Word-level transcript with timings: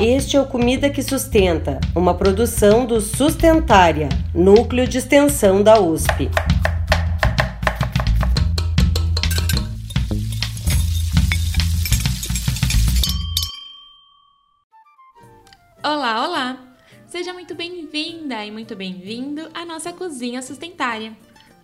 Este 0.00 0.36
é 0.36 0.40
o 0.40 0.46
Comida 0.46 0.88
que 0.88 1.02
Sustenta, 1.02 1.78
uma 1.94 2.14
produção 2.14 2.86
do 2.86 3.00
Sustentária, 3.00 4.08
núcleo 4.34 4.88
de 4.88 4.96
extensão 4.96 5.62
da 5.62 5.78
USP. 5.78 6.30
Olá, 15.84 16.26
olá! 16.26 16.58
Seja 17.06 17.32
muito 17.34 17.54
bem-vinda 17.54 18.44
e 18.44 18.50
muito 18.50 18.74
bem-vindo 18.74 19.50
à 19.52 19.66
nossa 19.66 19.92
cozinha 19.92 20.40
sustentária. 20.40 21.12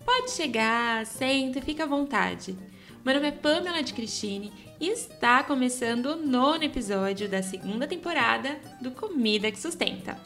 Pode 0.05 0.30
chegar, 0.30 1.07
senta 1.07 1.59
e 1.59 1.62
fica 1.62 1.84
à 1.84 1.87
vontade. 1.87 2.57
Meu 3.05 3.14
nome 3.14 3.29
é 3.29 3.32
Pamela 3.32 3.82
de 3.82 3.95
Cristine 3.95 4.53
está 4.80 5.43
começando 5.43 6.07
o 6.07 6.16
nono 6.16 6.62
episódio 6.62 7.29
da 7.29 7.43
segunda 7.43 7.87
temporada 7.87 8.59
do 8.80 8.91
Comida 8.91 9.51
que 9.51 9.59
Sustenta. 9.59 10.19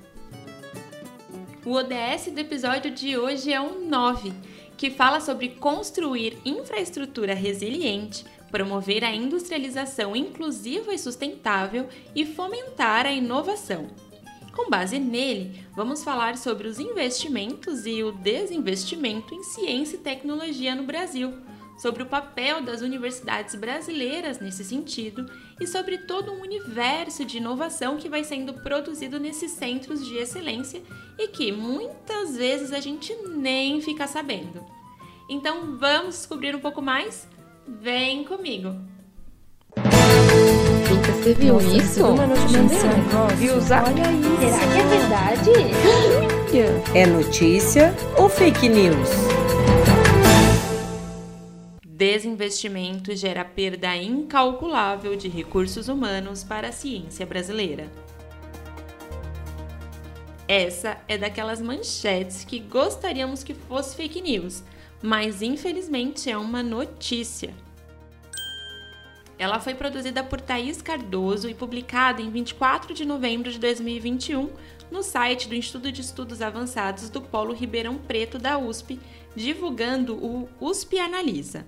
O 1.65 1.73
ODS 1.73 2.33
do 2.33 2.41
episódio 2.41 2.91
de 2.91 3.17
hoje 3.17 3.53
é 3.53 3.61
um 3.61 3.87
9, 3.89 4.33
que 4.77 4.91
fala 4.91 5.21
sobre 5.21 5.51
construir 5.51 6.37
infraestrutura 6.45 7.33
resiliente, 7.33 8.25
promover 8.51 9.05
a 9.05 9.15
industrialização 9.15 10.17
inclusiva 10.17 10.93
e 10.93 10.99
sustentável 10.99 11.89
e 12.15 12.27
fomentar 12.27 13.07
a 13.07 13.13
inovação. 13.13 13.87
Com 14.53 14.69
base 14.69 14.99
nele, 14.99 15.65
vamos 15.77 16.03
falar 16.03 16.37
sobre 16.37 16.67
os 16.67 16.81
investimentos 16.81 17.87
e 17.87 18.03
o 18.03 18.11
desinvestimento 18.11 19.33
em 19.33 19.45
ciência 19.45 19.95
e 19.97 20.01
tecnologia 20.01 20.75
no 20.75 20.83
Brasil 20.83 21.33
sobre 21.81 22.03
o 22.03 22.07
papel 22.07 22.61
das 22.61 22.83
universidades 22.83 23.55
brasileiras 23.55 24.39
nesse 24.39 24.63
sentido 24.63 25.25
e 25.59 25.67
sobre 25.67 25.97
todo 25.99 26.31
um 26.31 26.43
universo 26.43 27.25
de 27.25 27.39
inovação 27.39 27.97
que 27.97 28.09
vai 28.09 28.23
sendo 28.23 28.53
produzido 28.53 29.19
nesses 29.19 29.53
centros 29.53 30.05
de 30.05 30.17
excelência 30.17 30.83
e 31.19 31.29
que 31.29 31.51
muitas 31.51 32.37
vezes 32.37 32.73
a 32.73 32.81
gente 32.81 33.15
nem 33.35 33.81
fica 33.81 34.07
sabendo. 34.07 34.63
Então 35.29 35.79
vamos 35.79 36.17
descobrir 36.17 36.55
um 36.55 36.61
pouco 36.61 36.83
mais? 36.83 37.27
Vem 37.67 38.25
comigo! 38.25 38.77
Você 41.23 41.35
viu 41.35 41.55
Nossa, 41.55 41.77
isso? 41.77 42.05
Uma 42.07 42.27
notícia. 42.27 42.91
Viu 43.37 43.57
usar? 43.57 43.85
Olha 43.85 44.11
isso. 44.13 44.41
Será 44.41 44.73
que 44.73 44.79
é 44.79 44.87
verdade? 44.99 45.51
É 46.95 47.07
notícia 47.07 47.95
ou 48.17 48.29
fake 48.29 48.69
news? 48.69 49.40
Desinvestimento 52.01 53.15
gera 53.15 53.45
perda 53.45 53.95
incalculável 53.95 55.15
de 55.17 55.29
recursos 55.29 55.87
humanos 55.87 56.43
para 56.43 56.69
a 56.69 56.73
ciência 56.73 57.27
brasileira. 57.27 57.93
Essa 60.49 60.97
é 61.07 61.19
daquelas 61.19 61.61
manchetes 61.61 62.43
que 62.43 62.59
gostaríamos 62.59 63.45
que 63.45 63.53
fosse 63.53 63.95
fake 63.97 64.23
news, 64.23 64.65
mas 65.03 65.43
infelizmente 65.43 66.31
é 66.31 66.39
uma 66.39 66.63
notícia. 66.63 67.53
Ela 69.39 69.61
foi 69.61 69.75
produzida 69.75 70.25
por 70.25 70.41
Thaís 70.41 70.81
Cardoso 70.81 71.51
e 71.51 71.55
publicada 71.55 72.23
em 72.23 72.31
24 72.31 72.95
de 72.95 73.05
novembro 73.05 73.53
de 73.53 73.59
2021 73.59 74.49
no 74.91 75.03
site 75.03 75.47
do 75.47 75.55
Instituto 75.55 75.93
de 75.93 76.01
Estudos 76.01 76.41
Avançados 76.41 77.11
do 77.11 77.21
Polo 77.21 77.53
Ribeirão 77.53 77.99
Preto 77.99 78.39
da 78.39 78.57
USP, 78.57 78.99
divulgando 79.37 80.15
o 80.17 80.49
USP 80.59 80.99
Analisa. 80.99 81.67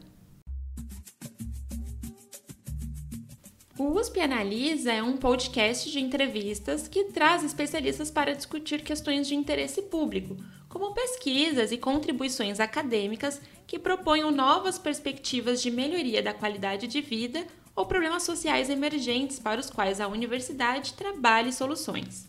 O 3.79 3.99
USP 3.99 4.21
Analisa 4.21 4.93
é 4.93 5.03
um 5.03 5.17
podcast 5.17 5.91
de 5.91 5.99
entrevistas 5.99 6.87
que 6.87 7.05
traz 7.05 7.43
especialistas 7.43 8.11
para 8.11 8.35
discutir 8.35 8.83
questões 8.83 9.27
de 9.27 9.35
interesse 9.35 9.81
público, 9.81 10.37
como 10.69 10.93
pesquisas 10.93 11.73
e 11.73 11.79
contribuições 11.79 12.61
acadêmicas 12.61 13.41
que 13.67 13.79
proponham 13.79 14.31
novas 14.31 14.79
perspectivas 14.79 15.63
de 15.63 15.71
melhoria 15.71 16.23
da 16.23 16.35
qualidade 16.35 16.87
de 16.87 17.01
vida 17.01 17.47
ou 17.75 17.87
problemas 17.87 18.25
sociais 18.25 18.69
emergentes 18.69 19.39
para 19.39 19.59
os 19.59 19.71
quais 19.71 20.03
a 20.03 20.09
universidade 20.09 20.93
trabalha 20.93 21.51
soluções. 21.51 22.29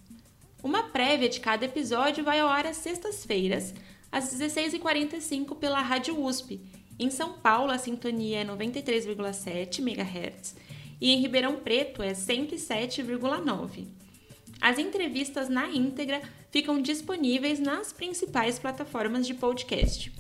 Uma 0.64 0.84
prévia 0.84 1.28
de 1.28 1.42
cada 1.42 1.66
episódio 1.66 2.24
vai 2.24 2.40
ao 2.40 2.48
ar 2.48 2.66
às 2.66 2.78
sextas-feiras, 2.78 3.74
às 4.10 4.34
16h45 4.34 5.58
pela 5.58 5.82
Rádio 5.82 6.24
USP. 6.24 6.62
Em 6.98 7.10
São 7.10 7.34
Paulo, 7.34 7.70
a 7.70 7.78
sintonia 7.78 8.40
é 8.40 8.46
93,7 8.46 9.80
MHz 9.80 10.56
e 11.00 11.12
em 11.12 11.20
Ribeirão 11.20 11.58
Preto 11.58 12.02
é 12.02 12.14
107,9. 12.14 13.88
As 14.62 14.78
entrevistas 14.78 15.50
na 15.50 15.68
íntegra 15.70 16.22
ficam 16.50 16.82
disponíveis 16.82 17.60
nas 17.60 17.92
principais 17.92 18.58
plataformas 18.58 19.28
de 19.28 19.34
podcast. 19.34 20.12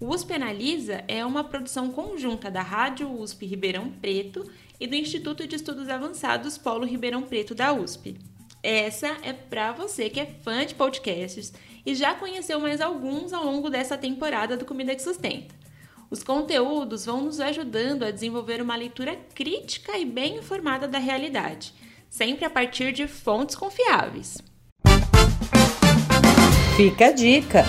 O 0.00 0.08
USP 0.08 0.32
Analisa 0.32 1.04
é 1.06 1.24
uma 1.24 1.44
produção 1.44 1.90
conjunta 1.90 2.50
da 2.50 2.62
Rádio 2.62 3.10
USP 3.10 3.46
Ribeirão 3.46 3.90
Preto 3.90 4.50
e 4.80 4.86
do 4.86 4.94
Instituto 4.94 5.46
de 5.46 5.56
Estudos 5.56 5.88
Avançados 5.88 6.58
Polo 6.58 6.84
Ribeirão 6.84 7.22
Preto 7.22 7.54
da 7.54 7.72
USP. 7.72 8.16
Essa 8.62 9.16
é 9.22 9.32
para 9.32 9.72
você 9.72 10.08
que 10.08 10.18
é 10.18 10.26
fã 10.26 10.64
de 10.64 10.74
podcasts 10.74 11.52
e 11.84 11.94
já 11.94 12.14
conheceu 12.14 12.58
mais 12.58 12.80
alguns 12.80 13.32
ao 13.32 13.44
longo 13.44 13.68
dessa 13.68 13.96
temporada 13.98 14.56
do 14.56 14.64
Comida 14.64 14.94
que 14.94 15.02
Sustenta. 15.02 15.63
Os 16.14 16.22
conteúdos 16.22 17.06
vão 17.06 17.22
nos 17.22 17.40
ajudando 17.40 18.04
a 18.04 18.10
desenvolver 18.12 18.62
uma 18.62 18.76
leitura 18.76 19.16
crítica 19.34 19.98
e 19.98 20.04
bem 20.04 20.36
informada 20.36 20.86
da 20.86 20.96
realidade, 20.96 21.74
sempre 22.08 22.44
a 22.44 22.50
partir 22.50 22.92
de 22.92 23.08
fontes 23.08 23.56
confiáveis. 23.56 24.38
Fica 26.76 27.06
a 27.06 27.10
dica! 27.10 27.64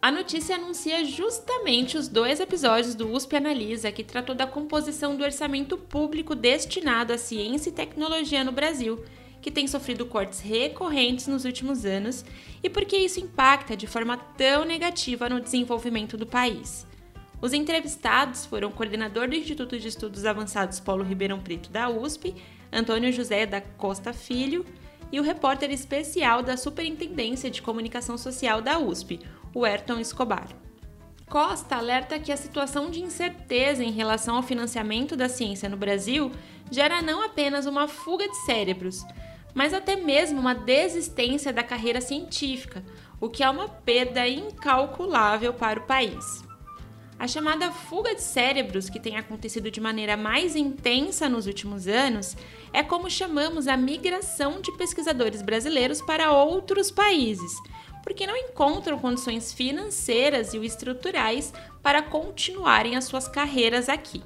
A 0.00 0.12
notícia 0.12 0.54
anuncia 0.54 1.04
justamente 1.04 1.98
os 1.98 2.06
dois 2.06 2.38
episódios 2.38 2.94
do 2.94 3.10
USP 3.10 3.34
Analisa, 3.34 3.90
que 3.90 4.04
tratou 4.04 4.32
da 4.32 4.46
composição 4.46 5.16
do 5.16 5.24
orçamento 5.24 5.76
público 5.76 6.36
destinado 6.36 7.12
à 7.12 7.18
ciência 7.18 7.68
e 7.68 7.72
tecnologia 7.72 8.44
no 8.44 8.52
Brasil 8.52 9.04
que 9.44 9.50
tem 9.50 9.66
sofrido 9.66 10.06
cortes 10.06 10.40
recorrentes 10.40 11.26
nos 11.26 11.44
últimos 11.44 11.84
anos 11.84 12.24
e 12.62 12.70
por 12.70 12.86
que 12.86 12.96
isso 12.96 13.20
impacta 13.20 13.76
de 13.76 13.86
forma 13.86 14.16
tão 14.16 14.64
negativa 14.64 15.28
no 15.28 15.38
desenvolvimento 15.38 16.16
do 16.16 16.26
país. 16.26 16.86
Os 17.42 17.52
entrevistados 17.52 18.46
foram 18.46 18.68
o 18.68 18.72
coordenador 18.72 19.28
do 19.28 19.36
Instituto 19.36 19.78
de 19.78 19.86
Estudos 19.86 20.24
Avançados 20.24 20.80
Paulo 20.80 21.04
Ribeirão 21.04 21.42
Preto 21.42 21.68
da 21.68 21.90
USP, 21.90 22.34
Antônio 22.72 23.12
José 23.12 23.44
da 23.44 23.60
Costa 23.60 24.14
Filho, 24.14 24.64
e 25.12 25.20
o 25.20 25.22
repórter 25.22 25.70
especial 25.70 26.42
da 26.42 26.56
Superintendência 26.56 27.50
de 27.50 27.60
Comunicação 27.60 28.16
Social 28.16 28.62
da 28.62 28.78
USP, 28.78 29.20
o 29.52 29.62
Ayrton 29.66 30.00
Escobar. 30.00 30.48
Costa 31.28 31.76
alerta 31.76 32.18
que 32.18 32.32
a 32.32 32.36
situação 32.38 32.90
de 32.90 33.02
incerteza 33.02 33.84
em 33.84 33.92
relação 33.92 34.36
ao 34.36 34.42
financiamento 34.42 35.14
da 35.14 35.28
ciência 35.28 35.68
no 35.68 35.76
Brasil 35.76 36.32
gera 36.70 37.02
não 37.02 37.22
apenas 37.22 37.66
uma 37.66 37.86
fuga 37.86 38.26
de 38.26 38.36
cérebros, 38.46 39.04
mas 39.54 39.72
até 39.72 39.96
mesmo 39.96 40.40
uma 40.40 40.54
desistência 40.54 41.52
da 41.52 41.62
carreira 41.62 42.00
científica, 42.00 42.84
o 43.20 43.30
que 43.30 43.42
é 43.42 43.48
uma 43.48 43.68
perda 43.68 44.26
incalculável 44.28 45.54
para 45.54 45.78
o 45.78 45.84
país. 45.84 46.44
A 47.16 47.28
chamada 47.28 47.70
fuga 47.70 48.14
de 48.14 48.20
cérebros, 48.20 48.90
que 48.90 48.98
tem 48.98 49.16
acontecido 49.16 49.70
de 49.70 49.80
maneira 49.80 50.16
mais 50.16 50.56
intensa 50.56 51.28
nos 51.28 51.46
últimos 51.46 51.86
anos, 51.86 52.36
é 52.72 52.82
como 52.82 53.08
chamamos 53.08 53.68
a 53.68 53.76
migração 53.76 54.60
de 54.60 54.72
pesquisadores 54.72 55.40
brasileiros 55.40 56.02
para 56.02 56.32
outros 56.32 56.90
países, 56.90 57.52
porque 58.02 58.26
não 58.26 58.36
encontram 58.36 58.98
condições 58.98 59.52
financeiras 59.52 60.52
e 60.52 60.58
estruturais 60.58 61.54
para 61.82 62.02
continuarem 62.02 62.96
as 62.96 63.04
suas 63.04 63.28
carreiras 63.28 63.88
aqui. 63.88 64.22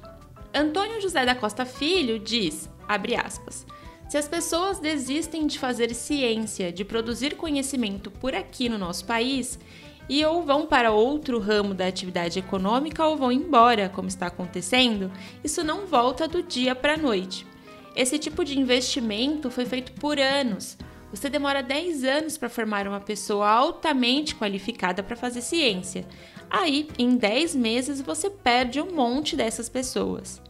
Antônio 0.53 0.99
José 0.99 1.25
da 1.25 1.35
Costa 1.35 1.65
Filho 1.65 2.17
diz, 2.17 2.67
abre 2.87 3.15
aspas, 3.15 3.67
se 4.09 4.17
as 4.17 4.27
pessoas 4.27 4.79
desistem 4.79 5.45
de 5.45 5.59
fazer 5.59 5.93
ciência, 5.93 6.71
de 6.71 6.83
produzir 6.83 7.35
conhecimento 7.35 8.09
por 8.09 8.33
aqui 8.33 8.67
no 8.67 8.75
nosso 8.75 9.05
país, 9.05 9.59
e 10.09 10.25
ou 10.25 10.41
vão 10.41 10.65
para 10.65 10.91
outro 10.91 11.37
ramo 11.37 11.75
da 11.75 11.85
atividade 11.85 12.39
econômica 12.39 13.05
ou 13.05 13.15
vão 13.15 13.31
embora, 13.31 13.87
como 13.87 14.07
está 14.07 14.25
acontecendo, 14.25 15.11
isso 15.43 15.63
não 15.63 15.85
volta 15.85 16.27
do 16.27 16.41
dia 16.41 16.73
para 16.73 16.95
a 16.95 16.97
noite. 16.97 17.45
Esse 17.95 18.17
tipo 18.17 18.43
de 18.43 18.59
investimento 18.59 19.51
foi 19.51 19.67
feito 19.67 19.91
por 19.91 20.17
anos. 20.17 20.75
Você 21.11 21.29
demora 21.29 21.61
10 21.61 22.03
anos 22.03 22.35
para 22.35 22.49
formar 22.49 22.87
uma 22.87 22.99
pessoa 22.99 23.47
altamente 23.47 24.33
qualificada 24.33 25.03
para 25.03 25.15
fazer 25.15 25.41
ciência. 25.41 26.03
Aí, 26.49 26.87
em 26.97 27.15
10 27.15 27.53
meses, 27.53 28.01
você 28.01 28.27
perde 28.27 28.81
um 28.81 28.91
monte 28.91 29.35
dessas 29.35 29.69
pessoas. 29.69 30.41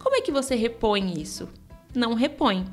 Como 0.00 0.16
é 0.16 0.20
que 0.20 0.32
você 0.32 0.56
repõe 0.56 1.20
isso? 1.20 1.48
Não 1.94 2.14
repõe 2.14 2.64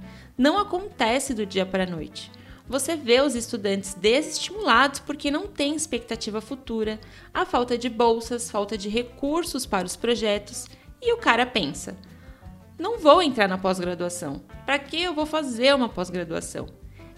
não 0.41 0.57
acontece 0.57 1.35
do 1.35 1.45
dia 1.45 1.68
para 1.68 1.83
a 1.83 1.88
noite. 1.88 2.31
Você 2.68 2.95
vê 2.95 3.21
os 3.21 3.35
estudantes 3.35 3.94
desestimulados 3.94 5.00
porque 5.00 5.29
não 5.29 5.45
têm 5.45 5.75
expectativa 5.75 6.41
futura, 6.41 7.00
a 7.31 7.45
falta 7.45 7.77
de 7.77 7.88
bolsas, 7.88 8.50
falta 8.50 8.75
de 8.75 8.89
recursos 8.89 9.68
para 9.68 9.85
os 9.85 9.95
projetos, 9.95 10.68
e 11.00 11.13
o 11.13 11.18
cara 11.18 11.45
pensa: 11.45 11.95
não 12.79 12.97
vou 12.97 13.21
entrar 13.21 13.47
na 13.47 13.57
pós-graduação. 13.57 14.41
Para 14.65 14.79
que 14.79 15.00
eu 15.00 15.13
vou 15.13 15.27
fazer 15.27 15.75
uma 15.75 15.89
pós-graduação? 15.89 16.67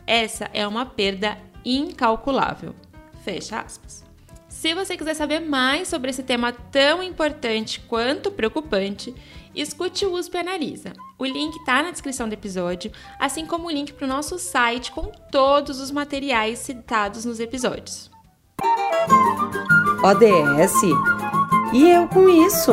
Essa 0.06 0.50
é 0.54 0.68
uma 0.68 0.86
perda 0.86 1.38
incalculável. 1.64 2.76
Fecha 3.24 3.60
aspas. 3.60 4.04
Se 4.50 4.74
você 4.74 4.98
quiser 4.98 5.14
saber 5.14 5.40
mais 5.40 5.88
sobre 5.88 6.10
esse 6.10 6.24
tema 6.24 6.52
tão 6.52 7.02
importante 7.02 7.80
quanto 7.80 8.32
preocupante, 8.32 9.14
escute 9.62 10.06
o 10.06 10.14
USP 10.14 10.38
Analisa. 10.38 10.94
O 11.18 11.26
link 11.26 11.56
está 11.58 11.84
na 11.84 11.92
descrição 11.92 12.28
do 12.28 12.34
episódio, 12.34 12.92
assim 13.20 13.46
como 13.46 13.68
o 13.68 13.72
link 13.72 13.94
para 13.94 14.06
o 14.06 14.10
nosso 14.10 14.40
site 14.40 14.92
com 14.92 15.12
todos 15.32 15.80
os 15.80 15.92
materiais 15.92 16.60
citados 16.60 17.26
nos 17.26 17.40
episódios. 17.40 18.10
ODS? 20.04 20.82
E 21.74 21.90
eu 21.90 22.08
com 22.08 22.28
isso? 22.30 22.72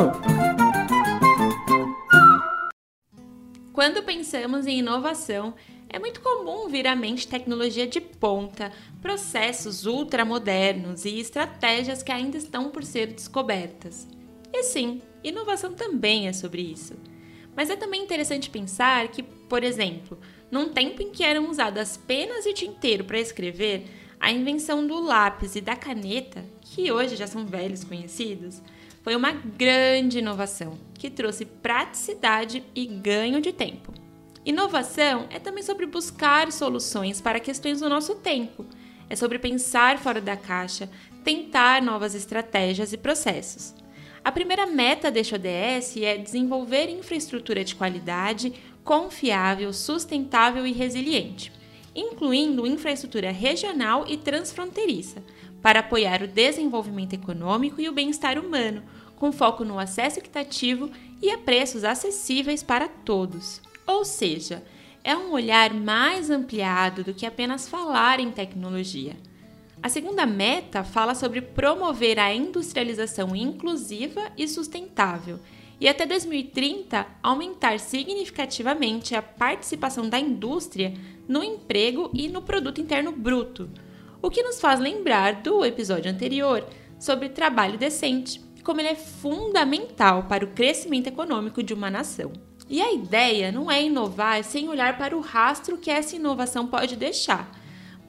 Quando 3.73 4.03
pensamos 4.03 4.67
em 4.67 4.79
inovação, 4.79 5.53
é 5.89 5.99
muito 5.99 6.21
comum 6.21 6.69
vir 6.69 6.87
à 6.87 6.95
mente 6.95 7.27
tecnologia 7.27 7.87
de 7.87 7.99
ponta, 7.99 8.71
processos 9.01 9.85
ultramodernos 9.85 11.03
e 11.03 11.19
estratégias 11.19 12.03
que 12.03 12.11
ainda 12.11 12.37
estão 12.37 12.69
por 12.69 12.83
ser 12.83 13.07
descobertas. 13.07 14.07
E 14.53 14.63
sim, 14.63 15.01
inovação 15.23 15.73
também 15.73 16.27
é 16.27 16.33
sobre 16.33 16.61
isso. 16.61 16.93
Mas 17.55 17.69
é 17.69 17.75
também 17.75 18.01
interessante 18.01 18.49
pensar 18.49 19.07
que, 19.09 19.23
por 19.23 19.63
exemplo, 19.63 20.17
num 20.49 20.69
tempo 20.69 21.01
em 21.01 21.11
que 21.11 21.23
eram 21.23 21.49
usadas 21.49 21.97
penas 21.97 22.45
e 22.45 22.53
tinteiro 22.53 23.03
para 23.03 23.19
escrever, 23.19 23.85
a 24.19 24.31
invenção 24.31 24.85
do 24.85 24.99
lápis 24.99 25.55
e 25.55 25.61
da 25.61 25.75
caneta, 25.75 26.45
que 26.61 26.91
hoje 26.91 27.15
já 27.15 27.25
são 27.25 27.45
velhos 27.45 27.83
conhecidos, 27.83 28.61
foi 29.01 29.15
uma 29.15 29.31
grande 29.31 30.19
inovação 30.19 30.77
que 30.93 31.09
trouxe 31.09 31.43
praticidade 31.45 32.63
e 32.75 32.85
ganho 32.85 33.41
de 33.41 33.51
tempo. 33.51 33.91
Inovação 34.45 35.27
é 35.29 35.39
também 35.39 35.63
sobre 35.63 35.85
buscar 35.85 36.51
soluções 36.51 37.19
para 37.19 37.39
questões 37.39 37.79
do 37.79 37.89
nosso 37.89 38.15
tempo. 38.15 38.65
É 39.09 39.15
sobre 39.15 39.39
pensar 39.39 39.97
fora 39.99 40.21
da 40.21 40.37
caixa, 40.37 40.89
tentar 41.23 41.81
novas 41.81 42.15
estratégias 42.15 42.93
e 42.93 42.97
processos. 42.97 43.73
A 44.23 44.31
primeira 44.31 44.67
meta 44.67 45.09
deste 45.09 45.33
ODS 45.33 45.97
é 45.97 46.15
desenvolver 46.15 46.89
infraestrutura 46.89 47.63
de 47.63 47.73
qualidade, 47.73 48.53
confiável, 48.83 49.73
sustentável 49.73 50.65
e 50.65 50.71
resiliente, 50.71 51.51
incluindo 51.95 52.67
infraestrutura 52.67 53.31
regional 53.31 54.05
e 54.07 54.17
transfronteiriça, 54.17 55.23
para 55.59 55.79
apoiar 55.79 56.21
o 56.21 56.27
desenvolvimento 56.27 57.13
econômico 57.13 57.81
e 57.81 57.89
o 57.89 57.93
bem-estar 57.93 58.37
humano, 58.37 58.83
com 59.15 59.31
foco 59.31 59.63
no 59.63 59.79
acesso 59.79 60.19
equitativo 60.19 60.91
e 61.19 61.31
a 61.31 61.37
preços 61.39 61.83
acessíveis 61.83 62.61
para 62.61 62.87
todos. 62.87 63.59
Ou 63.87 64.05
seja, 64.05 64.63
é 65.03 65.15
um 65.15 65.31
olhar 65.31 65.73
mais 65.73 66.29
ampliado 66.29 67.03
do 67.03 67.13
que 67.13 67.25
apenas 67.25 67.67
falar 67.67 68.19
em 68.19 68.31
tecnologia. 68.31 69.15
A 69.83 69.89
segunda 69.89 70.27
meta 70.27 70.83
fala 70.83 71.15
sobre 71.15 71.41
promover 71.41 72.19
a 72.19 72.31
industrialização 72.31 73.35
inclusiva 73.35 74.31
e 74.37 74.47
sustentável 74.47 75.39
e 75.79 75.87
até 75.87 76.05
2030 76.05 77.07
aumentar 77.23 77.79
significativamente 77.79 79.15
a 79.15 79.23
participação 79.23 80.07
da 80.07 80.19
indústria 80.19 80.93
no 81.27 81.43
emprego 81.43 82.11
e 82.13 82.27
no 82.27 82.43
produto 82.43 82.79
interno 82.79 83.11
bruto, 83.11 83.71
o 84.21 84.29
que 84.29 84.43
nos 84.43 84.61
faz 84.61 84.79
lembrar 84.79 85.41
do 85.41 85.65
episódio 85.65 86.11
anterior 86.11 86.63
sobre 86.99 87.29
trabalho 87.29 87.79
decente, 87.79 88.39
como 88.63 88.79
ele 88.79 88.89
é 88.89 88.95
fundamental 88.95 90.25
para 90.29 90.45
o 90.45 90.49
crescimento 90.49 91.07
econômico 91.07 91.63
de 91.63 91.73
uma 91.73 91.89
nação. 91.89 92.31
E 92.69 92.79
a 92.79 92.93
ideia 92.93 93.51
não 93.51 93.71
é 93.71 93.83
inovar 93.83 94.43
sem 94.43 94.69
olhar 94.69 94.95
para 94.99 95.17
o 95.17 95.21
rastro 95.21 95.79
que 95.79 95.89
essa 95.89 96.15
inovação 96.15 96.67
pode 96.67 96.95
deixar, 96.95 97.59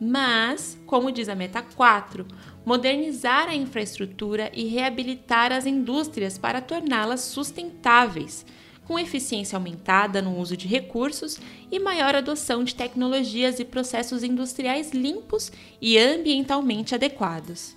mas, 0.04 0.76
como 0.84 1.12
diz 1.12 1.28
a 1.28 1.34
Meta 1.36 1.62
4, 1.62 2.26
modernizar 2.66 3.48
a 3.48 3.54
infraestrutura 3.54 4.50
e 4.52 4.66
reabilitar 4.66 5.52
as 5.52 5.64
indústrias 5.64 6.36
para 6.36 6.60
torná-las 6.60 7.20
sustentáveis, 7.20 8.44
com 8.84 8.98
eficiência 8.98 9.54
aumentada 9.54 10.20
no 10.20 10.36
uso 10.36 10.56
de 10.56 10.66
recursos 10.66 11.38
e 11.70 11.78
maior 11.78 12.16
adoção 12.16 12.64
de 12.64 12.74
tecnologias 12.74 13.60
e 13.60 13.64
processos 13.64 14.24
industriais 14.24 14.90
limpos 14.90 15.52
e 15.80 15.96
ambientalmente 15.96 16.96
adequados. 16.96 17.76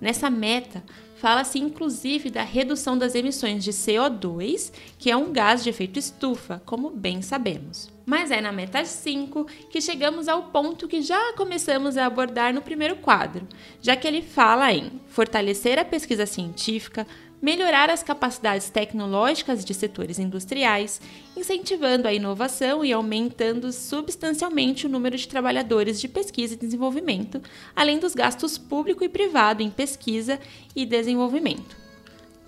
Nessa 0.00 0.30
meta, 0.30 0.80
Fala-se 1.24 1.58
inclusive 1.58 2.28
da 2.28 2.42
redução 2.42 2.98
das 2.98 3.14
emissões 3.14 3.64
de 3.64 3.70
CO2, 3.72 4.70
que 4.98 5.10
é 5.10 5.16
um 5.16 5.32
gás 5.32 5.64
de 5.64 5.70
efeito 5.70 5.98
estufa, 5.98 6.60
como 6.66 6.90
bem 6.90 7.22
sabemos. 7.22 7.90
Mas 8.04 8.30
é 8.30 8.42
na 8.42 8.52
meta 8.52 8.84
5 8.84 9.46
que 9.70 9.80
chegamos 9.80 10.28
ao 10.28 10.42
ponto 10.50 10.86
que 10.86 11.00
já 11.00 11.32
começamos 11.32 11.96
a 11.96 12.04
abordar 12.04 12.52
no 12.52 12.60
primeiro 12.60 12.96
quadro, 12.96 13.48
já 13.80 13.96
que 13.96 14.06
ele 14.06 14.20
fala 14.20 14.70
em 14.70 15.00
fortalecer 15.08 15.78
a 15.78 15.84
pesquisa 15.86 16.26
científica, 16.26 17.06
melhorar 17.44 17.90
as 17.90 18.02
capacidades 18.02 18.70
tecnológicas 18.70 19.66
de 19.66 19.74
setores 19.74 20.18
industriais, 20.18 20.98
incentivando 21.36 22.08
a 22.08 22.14
inovação 22.14 22.82
e 22.82 22.90
aumentando 22.90 23.70
substancialmente 23.70 24.86
o 24.86 24.88
número 24.88 25.14
de 25.14 25.28
trabalhadores 25.28 26.00
de 26.00 26.08
pesquisa 26.08 26.54
e 26.54 26.56
desenvolvimento, 26.56 27.42
além 27.76 27.98
dos 27.98 28.14
gastos 28.14 28.56
público 28.56 29.04
e 29.04 29.10
privado 29.10 29.62
em 29.62 29.68
pesquisa 29.68 30.40
e 30.74 30.86
desenvolvimento. 30.86 31.76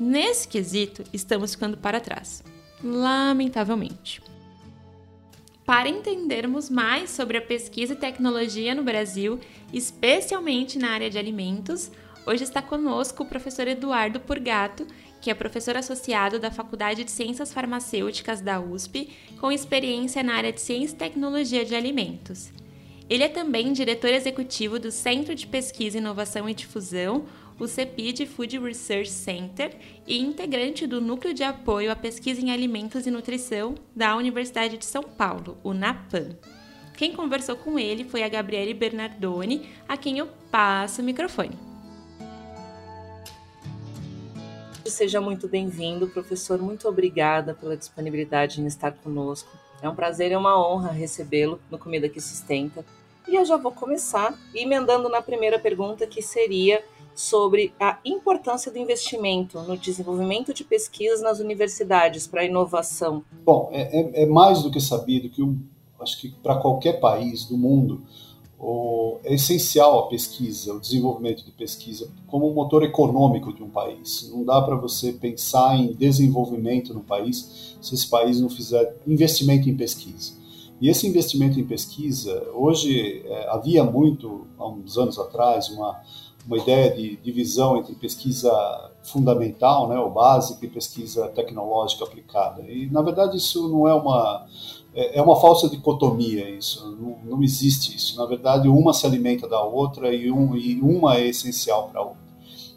Nesse 0.01 0.49
quesito, 0.49 1.05
estamos 1.13 1.53
ficando 1.53 1.77
para 1.77 2.01
trás, 2.01 2.43
lamentavelmente. 2.83 4.23
Para 5.67 5.91
entendermos 5.91 6.71
mais 6.71 7.11
sobre 7.11 7.37
a 7.37 7.43
pesquisa 7.43 7.93
e 7.93 7.97
tecnologia 7.97 8.75
no 8.75 8.83
Brasil, 8.83 9.39
especialmente 9.75 10.79
na 10.79 10.93
área 10.93 11.11
de 11.11 11.19
alimentos, 11.19 11.91
Hoje 12.27 12.43
está 12.43 12.61
conosco 12.61 13.23
o 13.23 13.27
professor 13.27 13.69
Eduardo 13.69 14.19
Purgato, 14.19 14.85
que 15.21 15.31
é 15.31 15.35
professor 15.35 15.77
associado 15.77 16.41
da 16.41 16.51
Faculdade 16.51 17.05
de 17.05 17.11
Ciências 17.13 17.53
Farmacêuticas 17.53 18.41
da 18.41 18.61
USP, 18.61 19.11
com 19.41 19.53
experiência 19.53 20.25
na 20.25 20.35
área 20.35 20.53
de 20.53 20.61
Ciência 20.61 20.97
e 20.97 20.99
Tecnologia 20.99 21.65
de 21.65 21.77
Alimentos. 21.77 22.51
Ele 23.09 23.23
é 23.23 23.29
também 23.29 23.73
diretor 23.73 24.11
executivo 24.11 24.81
do 24.81 24.91
Centro 24.91 25.37
de 25.37 25.47
Pesquisa, 25.47 25.99
Inovação 25.99 26.49
e 26.49 26.55
Difusão, 26.55 27.27
o 27.61 27.69
CEPID 27.69 28.27
Food 28.27 28.59
Research 28.59 29.09
Center, 29.09 29.77
e 30.05 30.19
integrante 30.19 30.85
do 30.85 31.01
Núcleo 31.01 31.33
de 31.33 31.45
Apoio 31.45 31.93
à 31.93 31.95
Pesquisa 31.95 32.41
em 32.41 32.51
Alimentos 32.51 33.07
e 33.07 33.11
Nutrição 33.11 33.77
da 33.95 34.17
Universidade 34.17 34.77
de 34.77 34.85
São 34.85 35.05
Paulo, 35.05 35.59
o 35.63 35.73
NAPAM. 35.73 36.37
Quem 36.97 37.13
conversou 37.13 37.55
com 37.55 37.79
ele 37.79 38.03
foi 38.03 38.25
a 38.25 38.29
Gabriele 38.29 38.75
Bernardoni, 38.75 39.69
a 39.89 39.97
quem 39.97 40.19
eu 40.19 40.27
passo 40.51 41.01
o 41.01 41.05
microfone. 41.05 41.76
Seja 44.91 45.21
muito 45.21 45.49
bem-vindo, 45.49 46.07
professor. 46.09 46.61
Muito 46.61 46.89
obrigada 46.89 47.55
pela 47.55 47.77
disponibilidade 47.77 48.61
em 48.61 48.67
estar 48.67 48.93
conosco. 48.93 49.51
É 49.83 49.89
um 49.89 49.95
prazer 49.95 50.31
e 50.31 50.37
uma 50.37 50.59
honra 50.59 50.91
recebê-lo 50.91 51.61
no 51.71 51.79
Comida 51.79 52.09
que 52.09 52.21
Sustenta. 52.21 52.85
E 53.29 53.35
eu 53.35 53.45
já 53.45 53.57
vou 53.57 53.73
começar 53.73 54.39
emendando 54.55 55.09
na 55.09 55.21
primeira 55.21 55.59
pergunta, 55.59 56.07
que 56.07 56.23
seria 56.23 56.83
sobre 57.15 57.75
a 57.81 57.99
importância 58.05 58.71
do 58.71 58.79
investimento 58.79 59.61
no 59.63 59.77
desenvolvimento 59.77 60.55
de 60.55 60.63
pesquisas 60.63 61.21
nas 61.21 61.41
universidades 61.41 62.27
para 62.27 62.43
a 62.43 62.45
inovação. 62.45 63.25
Bom, 63.45 63.71
é, 63.73 64.01
é, 64.01 64.23
é, 64.23 64.27
mais 64.27 64.63
do 64.63 64.71
que 64.71 64.81
sabido 64.81 65.29
que, 65.29 65.43
acho 66.01 66.21
que 66.21 66.29
para 66.29 66.57
qualquer 66.57 67.01
país 67.01 67.45
do 67.47 67.57
mundo, 67.57 68.03
o, 68.59 69.19
é 69.25 69.35
essencial 69.35 69.99
a 69.99 70.07
pesquisa, 70.09 70.73
o 70.73 70.81
desenvolvimento 70.81 71.45
de 71.45 71.51
pesquisa 71.51 72.09
como 72.27 72.51
um 72.51 72.55
motor 72.55 72.83
econômico 72.83 73.53
de 73.53 73.63
um 73.63 73.69
país. 73.69 74.31
Não 74.33 74.45
dá 74.45 74.61
para 74.63 74.77
você 74.77 75.13
pensar 75.13 75.77
em 75.77 75.93
desenvolvimento 75.93 76.95
no 76.95 77.01
país 77.01 77.77
se 77.81 77.95
esse 77.95 78.09
país 78.09 78.41
não 78.41 78.49
fizer 78.49 78.97
investimento 79.07 79.69
em 79.69 79.77
pesquisa. 79.77 80.33
E 80.81 80.89
esse 80.89 81.07
investimento 81.07 81.59
em 81.59 81.65
pesquisa, 81.65 82.49
hoje 82.53 83.23
é, 83.25 83.49
havia 83.49 83.83
muito, 83.83 84.47
há 84.59 84.69
uns 84.69 84.99
anos 84.99 85.19
atrás, 85.19 85.71
uma, 85.71 85.99
uma 86.47 86.59
ideia 86.59 86.95
de 86.95 87.17
divisão 87.17 87.79
entre 87.79 87.95
pesquisa 87.95 88.53
fundamental, 89.03 89.89
né, 89.89 89.99
ou 89.99 90.11
básica, 90.11 90.67
e 90.67 90.69
pesquisa 90.69 91.29
tecnológica 91.29 92.05
aplicada. 92.05 92.63
E, 92.63 92.91
na 92.91 93.01
verdade, 93.01 93.39
isso 93.39 93.69
não 93.69 93.89
é 93.89 93.95
uma, 93.95 94.47
é, 94.97 95.19
é 95.19 95.23
uma 95.23 95.39
falsa 95.39 95.69
dicotomia 95.69 96.49
isso, 96.49 96.97
não, 96.99 97.19
não, 97.23 97.43
existe 97.43 97.95
isso. 97.95 98.17
Na 98.17 98.25
verdade, 98.25 98.67
uma 98.67 98.95
se 98.95 99.05
alimenta 99.07 99.47
da 99.47 99.63
outra 99.63 100.13
e, 100.13 100.31
um, 100.33 100.57
e 100.57 100.81
uma 100.81 101.19
é 101.19 101.29
essencial 101.29 101.91
para 101.91 102.01
a 102.01 102.05
outra. 102.05 102.27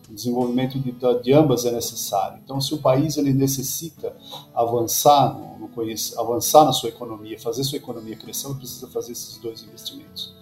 O 0.10 0.14
desenvolvimento 0.14 0.78
de, 0.78 0.92
de, 0.92 1.34
ambas 1.34 1.66
é 1.66 1.72
necessário. 1.72 2.40
Então, 2.44 2.60
se 2.60 2.74
o 2.74 2.80
país 2.80 3.16
ele 3.16 3.32
necessita 3.32 4.14
avançar, 4.54 5.34
no, 5.34 5.60
no 5.60 5.70
avançar 6.18 6.66
na 6.66 6.74
sua 6.74 6.90
economia, 6.90 7.40
fazer 7.40 7.64
sua 7.64 7.78
economia 7.78 8.18
crescer, 8.18 8.48
ele 8.48 8.56
precisa 8.56 8.88
fazer 8.88 9.14
esses 9.14 9.38
dois 9.38 9.64
investimentos. 9.64 10.34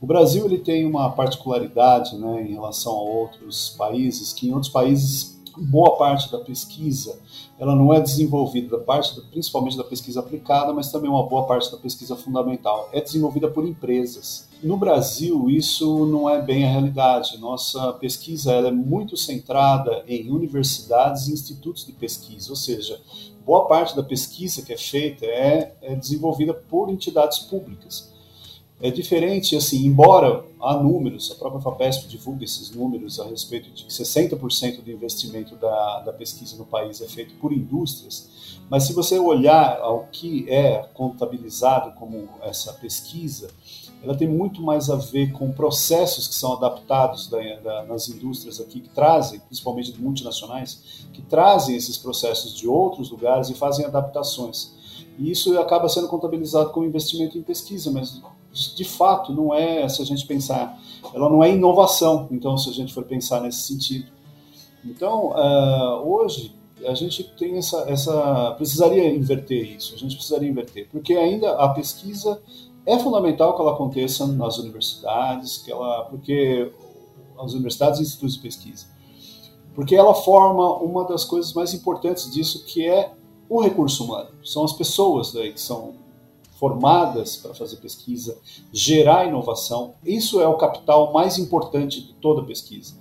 O 0.00 0.06
Brasil 0.06 0.44
ele 0.44 0.58
tem 0.58 0.84
uma 0.84 1.10
particularidade 1.10 2.18
né, 2.18 2.42
em 2.42 2.52
relação 2.52 2.92
a 2.92 3.00
outros 3.00 3.70
países, 3.78 4.32
que 4.32 4.48
em 4.48 4.52
outros 4.52 4.70
países 4.70 5.40
boa 5.56 5.96
parte 5.96 6.30
da 6.30 6.38
pesquisa 6.38 7.18
ela 7.58 7.74
não 7.74 7.94
é 7.94 8.00
desenvolvida, 8.00 8.76
da 8.76 8.82
parte, 8.82 9.20
principalmente 9.30 9.76
da 9.76 9.84
pesquisa 9.84 10.20
aplicada, 10.20 10.72
mas 10.72 10.90
também 10.90 11.08
uma 11.08 11.26
boa 11.26 11.46
parte 11.46 11.70
da 11.70 11.76
pesquisa 11.76 12.16
fundamental. 12.16 12.88
É 12.92 13.00
desenvolvida 13.00 13.48
por 13.48 13.66
empresas. 13.66 14.48
No 14.62 14.76
Brasil, 14.76 15.48
isso 15.48 16.06
não 16.06 16.28
é 16.28 16.40
bem 16.42 16.64
a 16.64 16.70
realidade. 16.70 17.38
Nossa 17.38 17.92
pesquisa 17.94 18.52
ela 18.52 18.68
é 18.68 18.72
muito 18.72 19.16
centrada 19.16 20.04
em 20.08 20.30
universidades 20.30 21.28
e 21.28 21.32
institutos 21.32 21.86
de 21.86 21.92
pesquisa, 21.92 22.50
ou 22.50 22.56
seja, 22.56 23.00
boa 23.44 23.66
parte 23.66 23.94
da 23.94 24.02
pesquisa 24.02 24.62
que 24.62 24.72
é 24.72 24.78
feita 24.78 25.24
é, 25.26 25.74
é 25.82 25.94
desenvolvida 25.94 26.54
por 26.54 26.90
entidades 26.90 27.38
públicas 27.38 28.13
é 28.84 28.90
diferente, 28.90 29.56
assim, 29.56 29.86
embora 29.86 30.44
há 30.60 30.76
números, 30.76 31.32
a 31.32 31.36
própria 31.36 31.62
FAPESP 31.62 32.06
divulga 32.06 32.44
esses 32.44 32.70
números 32.70 33.18
a 33.18 33.24
respeito 33.24 33.70
de 33.70 33.84
que 33.84 33.90
60% 33.90 34.82
do 34.82 34.90
investimento 34.90 35.56
da, 35.56 36.00
da 36.00 36.12
pesquisa 36.12 36.54
no 36.58 36.66
país 36.66 37.00
é 37.00 37.06
feito 37.06 37.32
por 37.36 37.50
indústrias, 37.50 38.58
mas 38.68 38.82
se 38.82 38.92
você 38.92 39.18
olhar 39.18 39.80
ao 39.80 40.06
que 40.12 40.44
é 40.50 40.86
contabilizado 40.92 41.92
como 41.92 42.28
essa 42.42 42.74
pesquisa, 42.74 43.48
ela 44.02 44.14
tem 44.14 44.28
muito 44.28 44.60
mais 44.60 44.90
a 44.90 44.96
ver 44.96 45.32
com 45.32 45.50
processos 45.50 46.28
que 46.28 46.34
são 46.34 46.52
adaptados 46.52 47.26
da, 47.26 47.38
da, 47.60 47.84
nas 47.84 48.10
indústrias 48.10 48.60
aqui, 48.60 48.80
que 48.80 48.90
trazem, 48.90 49.40
principalmente 49.40 49.98
multinacionais, 49.98 51.06
que 51.10 51.22
trazem 51.22 51.74
esses 51.74 51.96
processos 51.96 52.54
de 52.54 52.68
outros 52.68 53.10
lugares 53.10 53.48
e 53.48 53.54
fazem 53.54 53.86
adaptações. 53.86 54.74
E 55.18 55.30
isso 55.30 55.58
acaba 55.58 55.88
sendo 55.88 56.06
contabilizado 56.08 56.68
como 56.68 56.84
investimento 56.84 57.38
em 57.38 57.42
pesquisa, 57.42 57.90
mas 57.90 58.20
de 58.54 58.84
fato 58.84 59.32
não 59.32 59.52
é, 59.52 59.88
se 59.88 60.00
a 60.00 60.04
gente 60.04 60.24
pensar, 60.26 60.80
ela 61.12 61.28
não 61.28 61.42
é 61.42 61.52
inovação, 61.52 62.28
então 62.30 62.56
se 62.56 62.70
a 62.70 62.72
gente 62.72 62.94
for 62.94 63.04
pensar 63.04 63.40
nesse 63.40 63.62
sentido. 63.62 64.06
Então, 64.84 65.30
uh, 65.30 66.08
hoje, 66.08 66.54
a 66.86 66.94
gente 66.94 67.24
tem 67.36 67.56
essa, 67.56 67.84
essa, 67.88 68.52
precisaria 68.56 69.08
inverter 69.14 69.76
isso, 69.76 69.94
a 69.94 69.98
gente 69.98 70.14
precisaria 70.14 70.48
inverter, 70.48 70.88
porque 70.90 71.14
ainda 71.14 71.52
a 71.52 71.68
pesquisa 71.70 72.40
é 72.86 72.98
fundamental 72.98 73.54
que 73.54 73.62
ela 73.62 73.72
aconteça 73.72 74.26
nas 74.26 74.58
universidades, 74.58 75.58
que 75.58 75.72
ela, 75.72 76.04
porque 76.04 76.70
as 77.38 77.52
universidades 77.52 77.98
e 77.98 78.02
institutos 78.02 78.34
de 78.34 78.40
pesquisa, 78.40 78.86
porque 79.74 79.96
ela 79.96 80.14
forma 80.14 80.76
uma 80.76 81.04
das 81.04 81.24
coisas 81.24 81.52
mais 81.52 81.74
importantes 81.74 82.30
disso, 82.32 82.64
que 82.64 82.86
é 82.86 83.12
o 83.48 83.60
recurso 83.60 84.04
humano. 84.04 84.28
São 84.44 84.64
as 84.64 84.72
pessoas 84.72 85.32
daí 85.32 85.52
que 85.52 85.60
são 85.60 85.94
formadas 86.58 87.36
para 87.36 87.54
fazer 87.54 87.76
pesquisa, 87.76 88.36
gerar 88.72 89.26
inovação. 89.26 89.94
Isso 90.04 90.40
é 90.40 90.48
o 90.48 90.56
capital 90.56 91.12
mais 91.12 91.38
importante 91.38 92.00
de 92.00 92.12
toda 92.14 92.44
pesquisa. 92.44 92.94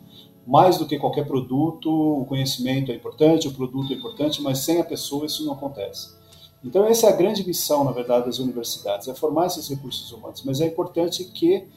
Mais 0.45 0.77
do 0.77 0.85
que 0.85 0.97
qualquer 0.97 1.25
produto, 1.25 1.89
o 1.89 2.25
conhecimento 2.25 2.91
é 2.91 2.95
importante, 2.95 3.47
o 3.47 3.53
produto 3.53 3.93
é 3.93 3.95
importante, 3.95 4.41
mas 4.41 4.59
sem 4.59 4.81
a 4.81 4.83
pessoa 4.83 5.25
isso 5.25 5.45
não 5.45 5.53
acontece. 5.53 6.15
Então 6.63 6.85
essa 6.85 7.07
é 7.07 7.09
a 7.09 7.15
grande 7.15 7.45
missão, 7.45 7.83
na 7.83 7.91
verdade, 7.91 8.25
das 8.25 8.39
universidades, 8.39 9.07
é 9.07 9.13
formar 9.13 9.47
esses 9.47 9.67
recursos 9.69 10.11
humanos. 10.11 10.43
Mas 10.43 10.59
é 10.59 10.65
importante 10.65 11.23
que 11.25 11.67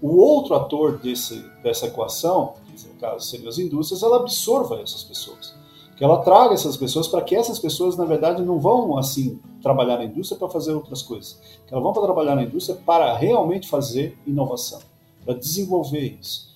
o 0.00 0.16
outro 0.16 0.54
ator 0.54 0.98
desse, 0.98 1.44
dessa 1.62 1.86
equação, 1.86 2.54
no 2.88 3.00
caso 3.00 3.26
seriam 3.26 3.48
as 3.48 3.58
indústrias, 3.58 4.02
ela 4.02 4.16
absorva 4.16 4.80
essas 4.80 5.02
pessoas 5.02 5.54
que 5.96 6.04
ela 6.04 6.18
traga 6.18 6.54
essas 6.54 6.76
pessoas 6.76 7.08
para 7.08 7.22
que 7.22 7.34
essas 7.34 7.58
pessoas, 7.58 7.96
na 7.96 8.04
verdade, 8.04 8.42
não 8.42 8.60
vão 8.60 8.98
assim 8.98 9.40
trabalhar 9.62 9.96
na 9.96 10.04
indústria 10.04 10.38
para 10.38 10.48
fazer 10.48 10.72
outras 10.72 11.02
coisas, 11.02 11.40
que 11.66 11.72
elas 11.72 11.82
vão 11.82 11.92
para 11.92 12.02
trabalhar 12.02 12.34
na 12.34 12.42
indústria 12.42 12.78
para 12.84 13.16
realmente 13.16 13.68
fazer 13.68 14.16
inovação, 14.26 14.80
para 15.24 15.34
desenvolver 15.34 16.18
isso. 16.20 16.54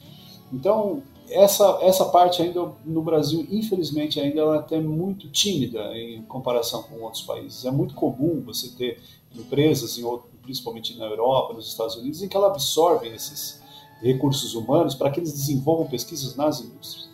Então, 0.52 1.02
essa, 1.30 1.78
essa 1.80 2.04
parte 2.06 2.42
ainda 2.42 2.72
no 2.84 3.02
Brasil, 3.02 3.46
infelizmente, 3.50 4.20
ainda 4.20 4.40
ela 4.40 4.56
é 4.56 4.58
até 4.58 4.80
muito 4.80 5.28
tímida 5.28 5.96
em 5.96 6.22
comparação 6.22 6.82
com 6.82 7.00
outros 7.02 7.22
países. 7.22 7.64
É 7.64 7.70
muito 7.70 7.94
comum 7.94 8.42
você 8.44 8.68
ter 8.76 9.00
empresas, 9.34 9.96
em 9.96 10.02
outro, 10.02 10.28
principalmente 10.42 10.98
na 10.98 11.06
Europa, 11.06 11.54
nos 11.54 11.68
Estados 11.68 11.96
Unidos, 11.96 12.22
em 12.22 12.28
que 12.28 12.36
ela 12.36 12.48
absorvem 12.48 13.12
esses 13.14 13.60
recursos 14.02 14.54
humanos 14.54 14.94
para 14.94 15.10
que 15.10 15.20
eles 15.20 15.32
desenvolvam 15.32 15.86
pesquisas 15.86 16.34
nas 16.34 16.60
indústrias. 16.60 17.09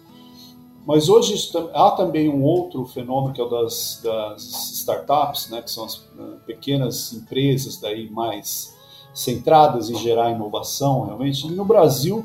Mas 0.86 1.08
hoje 1.08 1.34
há 1.74 1.90
também 1.90 2.28
um 2.28 2.44
outro 2.44 2.86
fenômeno 2.86 3.34
que 3.34 3.40
é 3.40 3.44
o 3.44 3.48
das, 3.48 4.00
das 4.04 4.70
startups, 4.72 5.50
né, 5.50 5.60
que 5.60 5.70
são 5.70 5.84
as 5.84 5.96
uh, 5.96 6.38
pequenas 6.46 7.12
empresas 7.12 7.76
daí 7.78 8.08
mais 8.08 8.72
centradas 9.12 9.90
em 9.90 9.96
gerar 9.96 10.30
inovação 10.30 11.06
realmente. 11.06 11.44
E 11.44 11.50
no 11.50 11.64
Brasil 11.64 12.24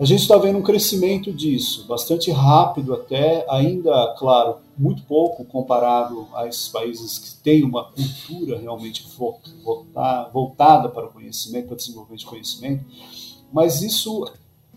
a 0.00 0.04
gente 0.04 0.22
está 0.22 0.36
vendo 0.38 0.58
um 0.58 0.62
crescimento 0.62 1.30
disso, 1.30 1.86
bastante 1.86 2.30
rápido 2.30 2.94
até, 2.94 3.44
ainda, 3.50 4.14
claro, 4.18 4.56
muito 4.76 5.02
pouco 5.02 5.44
comparado 5.44 6.26
a 6.34 6.48
esses 6.48 6.68
países 6.68 7.18
que 7.18 7.36
têm 7.42 7.62
uma 7.62 7.84
cultura 7.84 8.58
realmente 8.58 9.06
voltada 10.32 10.88
para 10.88 11.04
o 11.04 11.12
conhecimento, 11.12 11.66
para 11.66 11.74
o 11.74 11.76
desenvolvimento 11.76 12.20
de 12.20 12.26
conhecimento, 12.26 12.84
mas 13.52 13.82
isso 13.82 14.26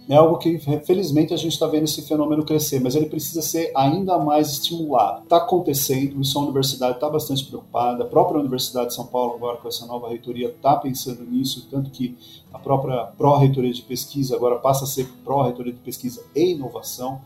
é 0.09 0.15
algo 0.15 0.37
que, 0.37 0.59
felizmente, 0.85 1.33
a 1.33 1.37
gente 1.37 1.53
está 1.53 1.65
vendo 1.65 1.83
esse 1.83 2.01
fenômeno 2.01 2.43
crescer, 2.43 2.79
mas 2.81 2.95
ele 2.95 3.05
precisa 3.05 3.41
ser 3.41 3.71
ainda 3.75 4.17
mais 4.17 4.51
estimulado. 4.51 5.23
Está 5.23 5.37
acontecendo, 5.37 6.19
isso 6.21 6.37
a 6.37 6.41
universidade 6.41 6.95
está 6.95 7.09
bastante 7.09 7.45
preocupada, 7.45 8.03
a 8.03 8.07
própria 8.07 8.39
Universidade 8.39 8.89
de 8.89 8.95
São 8.95 9.07
Paulo, 9.07 9.35
agora 9.35 9.57
com 9.57 9.67
essa 9.67 9.85
nova 9.85 10.09
reitoria, 10.09 10.49
está 10.49 10.75
pensando 10.75 11.23
nisso, 11.23 11.67
tanto 11.71 11.89
que 11.89 12.17
a 12.53 12.59
própria 12.59 13.05
Pró-Reitoria 13.17 13.73
de 13.73 13.81
Pesquisa 13.81 14.35
agora 14.35 14.57
passa 14.57 14.83
a 14.83 14.87
ser 14.87 15.07
Pró-Reitoria 15.23 15.73
de 15.73 15.79
Pesquisa 15.79 16.23
e 16.35 16.51
Inovação. 16.51 17.21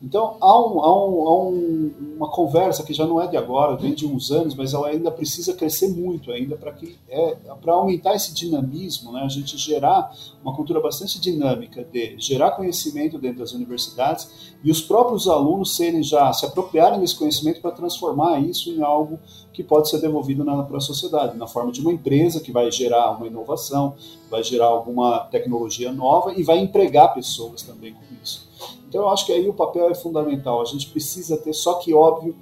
Então, 0.00 0.36
há, 0.40 0.60
um, 0.60 0.80
há, 0.80 1.06
um, 1.08 1.28
há 1.28 1.42
um, 1.42 1.94
uma 2.16 2.30
conversa 2.30 2.84
que 2.84 2.94
já 2.94 3.04
não 3.04 3.20
é 3.20 3.26
de 3.26 3.36
agora, 3.36 3.76
vem 3.76 3.94
de 3.94 4.06
uns 4.06 4.30
anos, 4.30 4.54
mas 4.54 4.72
ela 4.72 4.88
ainda 4.88 5.10
precisa 5.10 5.52
crescer 5.54 5.88
muito 5.88 6.30
ainda 6.30 6.56
para 6.56 6.72
que 6.72 6.96
é, 7.08 7.36
para 7.60 7.72
aumentar 7.72 8.14
esse 8.14 8.32
dinamismo, 8.32 9.10
né? 9.10 9.22
a 9.22 9.28
gente 9.28 9.58
gerar 9.58 10.12
uma 10.40 10.54
cultura 10.54 10.80
bastante 10.80 11.20
dinâmica 11.20 11.84
de 11.84 12.14
gerar 12.16 12.52
conhecimento 12.52 13.18
dentro 13.18 13.40
das 13.40 13.52
universidades 13.52 14.54
e 14.62 14.70
os 14.70 14.80
próprios 14.80 15.26
alunos 15.26 15.74
serem 15.74 16.02
já 16.02 16.32
se 16.32 16.46
apropriarem 16.46 17.00
desse 17.00 17.16
conhecimento 17.16 17.60
para 17.60 17.72
transformar 17.72 18.38
isso 18.38 18.70
em 18.70 18.80
algo 18.80 19.18
que 19.52 19.62
pode 19.62 19.88
ser 19.88 20.00
devolvido 20.00 20.44
para 20.44 20.76
a 20.76 20.80
sociedade, 20.80 21.36
na 21.36 21.46
forma 21.46 21.72
de 21.72 21.80
uma 21.80 21.92
empresa 21.92 22.40
que 22.40 22.52
vai 22.52 22.70
gerar 22.70 23.10
uma 23.10 23.26
inovação, 23.26 23.94
vai 24.30 24.42
gerar 24.42 24.66
alguma 24.66 25.20
tecnologia 25.30 25.92
nova 25.92 26.32
e 26.34 26.42
vai 26.42 26.58
empregar 26.58 27.14
pessoas 27.14 27.62
também 27.62 27.92
com 27.92 28.00
isso. 28.22 28.48
Então 28.88 29.02
eu 29.02 29.08
acho 29.08 29.26
que 29.26 29.32
aí 29.32 29.48
o 29.48 29.52
papel 29.52 29.90
é 29.90 29.94
fundamental. 29.94 30.60
A 30.60 30.64
gente 30.64 30.88
precisa 30.88 31.36
ter, 31.36 31.52
só 31.52 31.74
que 31.74 31.92
óbvio, 31.92 32.34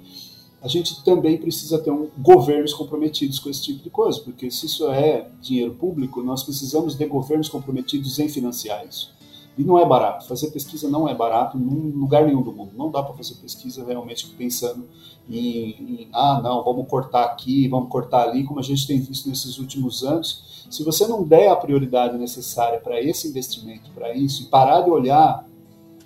a 0.61 0.67
gente 0.67 1.03
também 1.03 1.37
precisa 1.37 1.77
ter 1.79 1.91
um, 1.91 2.09
governos 2.17 2.73
comprometidos 2.73 3.39
com 3.39 3.49
esse 3.49 3.63
tipo 3.63 3.83
de 3.83 3.89
coisa, 3.89 4.19
porque 4.21 4.49
se 4.49 4.65
isso 4.65 4.89
é 4.89 5.29
dinheiro 5.41 5.73
público, 5.73 6.21
nós 6.23 6.43
precisamos 6.43 6.95
de 6.95 7.05
governos 7.05 7.49
comprometidos 7.49 8.17
em 8.19 8.27
financiar 8.27 8.85
isso. 8.87 9.16
E 9.57 9.63
não 9.63 9.79
é 9.79 9.85
barato. 9.85 10.27
Fazer 10.27 10.51
pesquisa 10.51 10.87
não 10.89 11.09
é 11.09 11.15
barato 11.15 11.57
em 11.57 11.91
lugar 11.91 12.25
nenhum 12.25 12.43
do 12.43 12.51
mundo. 12.51 12.71
Não 12.75 12.91
dá 12.91 13.01
para 13.01 13.15
fazer 13.15 13.35
pesquisa 13.35 13.83
realmente 13.85 14.27
pensando 14.37 14.87
em, 15.29 15.69
em, 15.69 16.09
ah, 16.13 16.39
não, 16.43 16.63
vamos 16.63 16.87
cortar 16.87 17.25
aqui, 17.25 17.67
vamos 17.67 17.89
cortar 17.89 18.29
ali, 18.29 18.43
como 18.43 18.59
a 18.59 18.63
gente 18.63 18.85
tem 18.85 18.99
visto 18.99 19.27
nesses 19.27 19.57
últimos 19.57 20.03
anos. 20.03 20.67
Se 20.69 20.83
você 20.83 21.07
não 21.07 21.23
der 21.23 21.49
a 21.49 21.55
prioridade 21.55 22.17
necessária 22.17 22.79
para 22.79 23.01
esse 23.01 23.27
investimento, 23.27 23.89
para 23.91 24.13
isso, 24.13 24.43
e 24.43 24.45
parar 24.45 24.81
de 24.81 24.91
olhar 24.91 25.47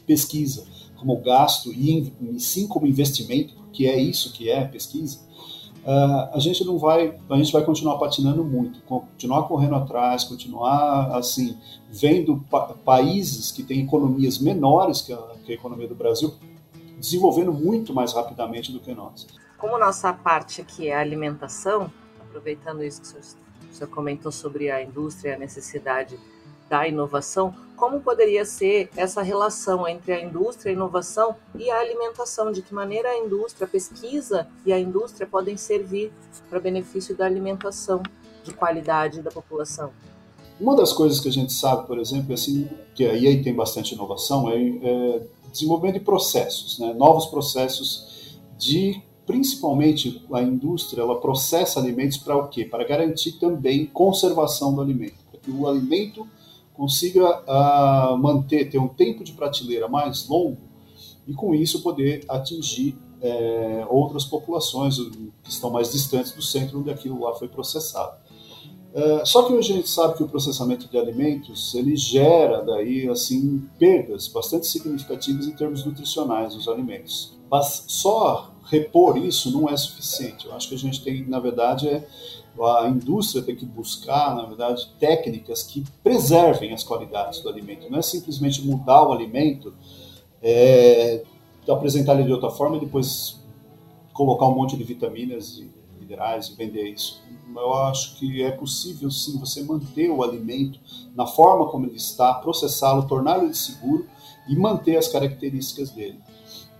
pesquisa 0.05 0.65
como 0.97 1.17
gasto 1.17 1.73
e, 1.73 2.13
e 2.21 2.39
sim 2.39 2.67
como 2.67 2.87
investimento, 2.87 3.53
que 3.73 3.87
é 3.87 3.99
isso 3.99 4.31
que 4.31 4.49
é 4.49 4.63
pesquisa, 4.65 5.19
a 5.85 6.39
gente 6.39 6.63
não 6.63 6.77
vai, 6.77 7.17
a 7.29 7.35
gente 7.37 7.51
vai 7.51 7.63
continuar 7.63 7.97
patinando 7.97 8.43
muito, 8.43 8.81
continuar 8.81 9.43
correndo 9.43 9.75
atrás, 9.75 10.23
continuar 10.23 11.15
assim 11.15 11.57
vendo 11.89 12.37
pa 12.49 12.73
países 12.85 13.51
que 13.51 13.63
têm 13.63 13.81
economias 13.81 14.37
menores 14.37 15.01
que 15.01 15.11
a, 15.11 15.17
que 15.43 15.51
a 15.51 15.55
economia 15.55 15.87
do 15.87 15.95
Brasil 15.95 16.33
desenvolvendo 16.97 17.51
muito 17.51 17.93
mais 17.93 18.13
rapidamente 18.13 18.71
do 18.71 18.79
que 18.79 18.93
nós. 18.93 19.27
Como 19.57 19.77
nossa 19.77 20.13
parte 20.13 20.61
aqui 20.61 20.87
é 20.87 20.95
a 20.95 20.99
alimentação, 20.99 21.91
aproveitando 22.19 22.83
isso 22.83 23.01
que 23.01 23.07
o 23.07 23.09
senhor, 23.09 23.23
o 23.69 23.73
senhor 23.73 23.89
comentou 23.89 24.31
sobre 24.31 24.69
a 24.69 24.83
indústria, 24.83 25.35
a 25.35 25.37
necessidade 25.37 26.19
da 26.71 26.87
inovação, 26.87 27.53
como 27.75 27.99
poderia 27.99 28.45
ser 28.45 28.89
essa 28.95 29.21
relação 29.21 29.85
entre 29.85 30.13
a 30.13 30.21
indústria, 30.21 30.71
a 30.71 30.73
inovação 30.73 31.35
e 31.53 31.69
a 31.69 31.81
alimentação? 31.81 32.49
De 32.49 32.61
que 32.61 32.73
maneira 32.73 33.09
a 33.09 33.17
indústria, 33.17 33.65
a 33.65 33.69
pesquisa 33.69 34.47
e 34.65 34.71
a 34.71 34.79
indústria 34.79 35.27
podem 35.27 35.57
servir 35.57 36.13
para 36.49 36.61
benefício 36.61 37.13
da 37.13 37.25
alimentação 37.25 38.01
de 38.45 38.53
qualidade 38.53 39.21
da 39.21 39.29
população? 39.29 39.91
Uma 40.61 40.77
das 40.77 40.93
coisas 40.93 41.19
que 41.19 41.27
a 41.27 41.31
gente 41.31 41.51
sabe, 41.51 41.85
por 41.87 41.99
exemplo, 41.99 42.33
assim, 42.33 42.69
que 42.95 43.03
aí 43.05 43.43
tem 43.43 43.53
bastante 43.53 43.93
inovação, 43.93 44.49
é, 44.49 44.55
é 44.55 45.21
desenvolvimento 45.51 45.95
de 45.95 46.05
processos, 46.05 46.79
né? 46.79 46.93
novos 46.93 47.25
processos 47.25 48.39
de 48.57 49.01
principalmente 49.25 50.25
a 50.31 50.41
indústria, 50.41 51.01
ela 51.01 51.19
processa 51.19 51.79
alimentos 51.79 52.17
para 52.17 52.37
o 52.37 52.47
quê? 52.47 52.63
Para 52.63 52.85
garantir 52.85 53.33
também 53.33 53.87
conservação 53.87 54.73
do 54.73 54.81
alimento, 54.81 55.15
para 55.29 55.39
que 55.39 55.51
o 55.51 55.67
alimento 55.67 56.27
consiga 56.81 57.43
uh, 57.43 58.17
manter, 58.17 58.67
ter 58.67 58.79
um 58.79 58.87
tempo 58.87 59.23
de 59.23 59.33
prateleira 59.33 59.87
mais 59.87 60.27
longo, 60.27 60.57
e 61.27 61.31
com 61.31 61.53
isso 61.53 61.83
poder 61.83 62.25
atingir 62.27 62.97
é, 63.21 63.85
outras 63.87 64.25
populações 64.25 64.97
que 65.43 65.51
estão 65.51 65.69
mais 65.69 65.91
distantes 65.91 66.31
do 66.31 66.41
centro 66.41 66.79
onde 66.79 66.89
aquilo 66.89 67.21
lá 67.21 67.35
foi 67.35 67.47
processado. 67.47 68.17
É, 68.95 69.23
só 69.23 69.43
que 69.43 69.53
hoje 69.53 69.73
a 69.73 69.75
gente 69.75 69.91
sabe 69.91 70.15
que 70.15 70.23
o 70.23 70.27
processamento 70.27 70.89
de 70.89 70.97
alimentos 70.97 71.75
ele 71.75 71.95
gera 71.95 72.63
daí 72.63 73.07
assim 73.07 73.63
perdas 73.77 74.27
bastante 74.27 74.65
significativas 74.65 75.45
em 75.45 75.51
termos 75.51 75.85
nutricionais 75.85 76.55
dos 76.55 76.67
alimentos. 76.67 77.39
Mas 77.47 77.85
só 77.87 78.50
repor 78.71 79.17
isso 79.17 79.51
não 79.51 79.69
é 79.69 79.75
suficiente. 79.75 80.45
Eu 80.45 80.53
acho 80.55 80.69
que 80.69 80.75
a 80.75 80.77
gente 80.77 81.03
tem, 81.03 81.25
na 81.27 81.39
verdade, 81.39 81.89
é 81.89 82.07
a 82.59 82.87
indústria 82.87 83.43
tem 83.43 83.55
que 83.55 83.65
buscar, 83.65 84.35
na 84.35 84.45
verdade, 84.45 84.89
técnicas 84.99 85.63
que 85.63 85.83
preservem 86.03 86.73
as 86.73 86.83
qualidades 86.83 87.41
do 87.41 87.49
alimento. 87.49 87.89
Não 87.89 87.99
é 87.99 88.01
simplesmente 88.01 88.65
mudar 88.65 89.03
o 89.03 89.11
alimento, 89.11 89.73
é, 90.41 91.23
apresentar 91.67 92.15
ele 92.15 92.23
de 92.23 92.33
outra 92.33 92.49
forma 92.49 92.77
e 92.77 92.79
depois 92.79 93.39
colocar 94.13 94.47
um 94.47 94.55
monte 94.55 94.77
de 94.77 94.83
vitaminas 94.83 95.57
e 95.57 95.69
minerais 95.99 96.47
e 96.47 96.55
vender 96.55 96.89
isso. 96.89 97.21
Eu 97.53 97.73
acho 97.73 98.17
que 98.17 98.41
é 98.43 98.51
possível 98.51 99.11
sim 99.11 99.37
você 99.37 99.63
manter 99.63 100.09
o 100.09 100.23
alimento 100.23 100.79
na 101.15 101.25
forma 101.25 101.67
como 101.67 101.85
ele 101.85 101.97
está, 101.97 102.33
processá-lo, 102.35 103.07
torná-lo 103.07 103.53
seguro 103.53 104.05
e 104.47 104.55
manter 104.55 104.97
as 104.97 105.07
características 105.07 105.89
dele. 105.91 106.19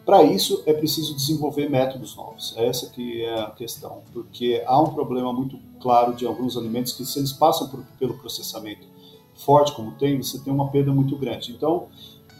Para 0.05 0.23
isso 0.23 0.63
é 0.65 0.73
preciso 0.73 1.15
desenvolver 1.15 1.69
métodos 1.69 2.15
novos. 2.15 2.53
Essa 2.57 2.89
que 2.89 3.23
é 3.23 3.39
a 3.39 3.51
questão, 3.51 4.01
porque 4.11 4.63
há 4.65 4.79
um 4.81 4.93
problema 4.93 5.31
muito 5.31 5.59
claro 5.79 6.13
de 6.13 6.25
alguns 6.25 6.57
alimentos 6.57 6.93
que 6.93 7.05
se 7.05 7.19
eles 7.19 7.31
passam 7.31 7.69
por, 7.69 7.83
pelo 7.99 8.17
processamento 8.17 8.87
forte 9.35 9.73
como 9.73 9.91
tem, 9.93 10.21
você 10.21 10.39
tem 10.39 10.51
uma 10.51 10.69
perda 10.69 10.91
muito 10.91 11.15
grande. 11.15 11.51
Então, 11.51 11.87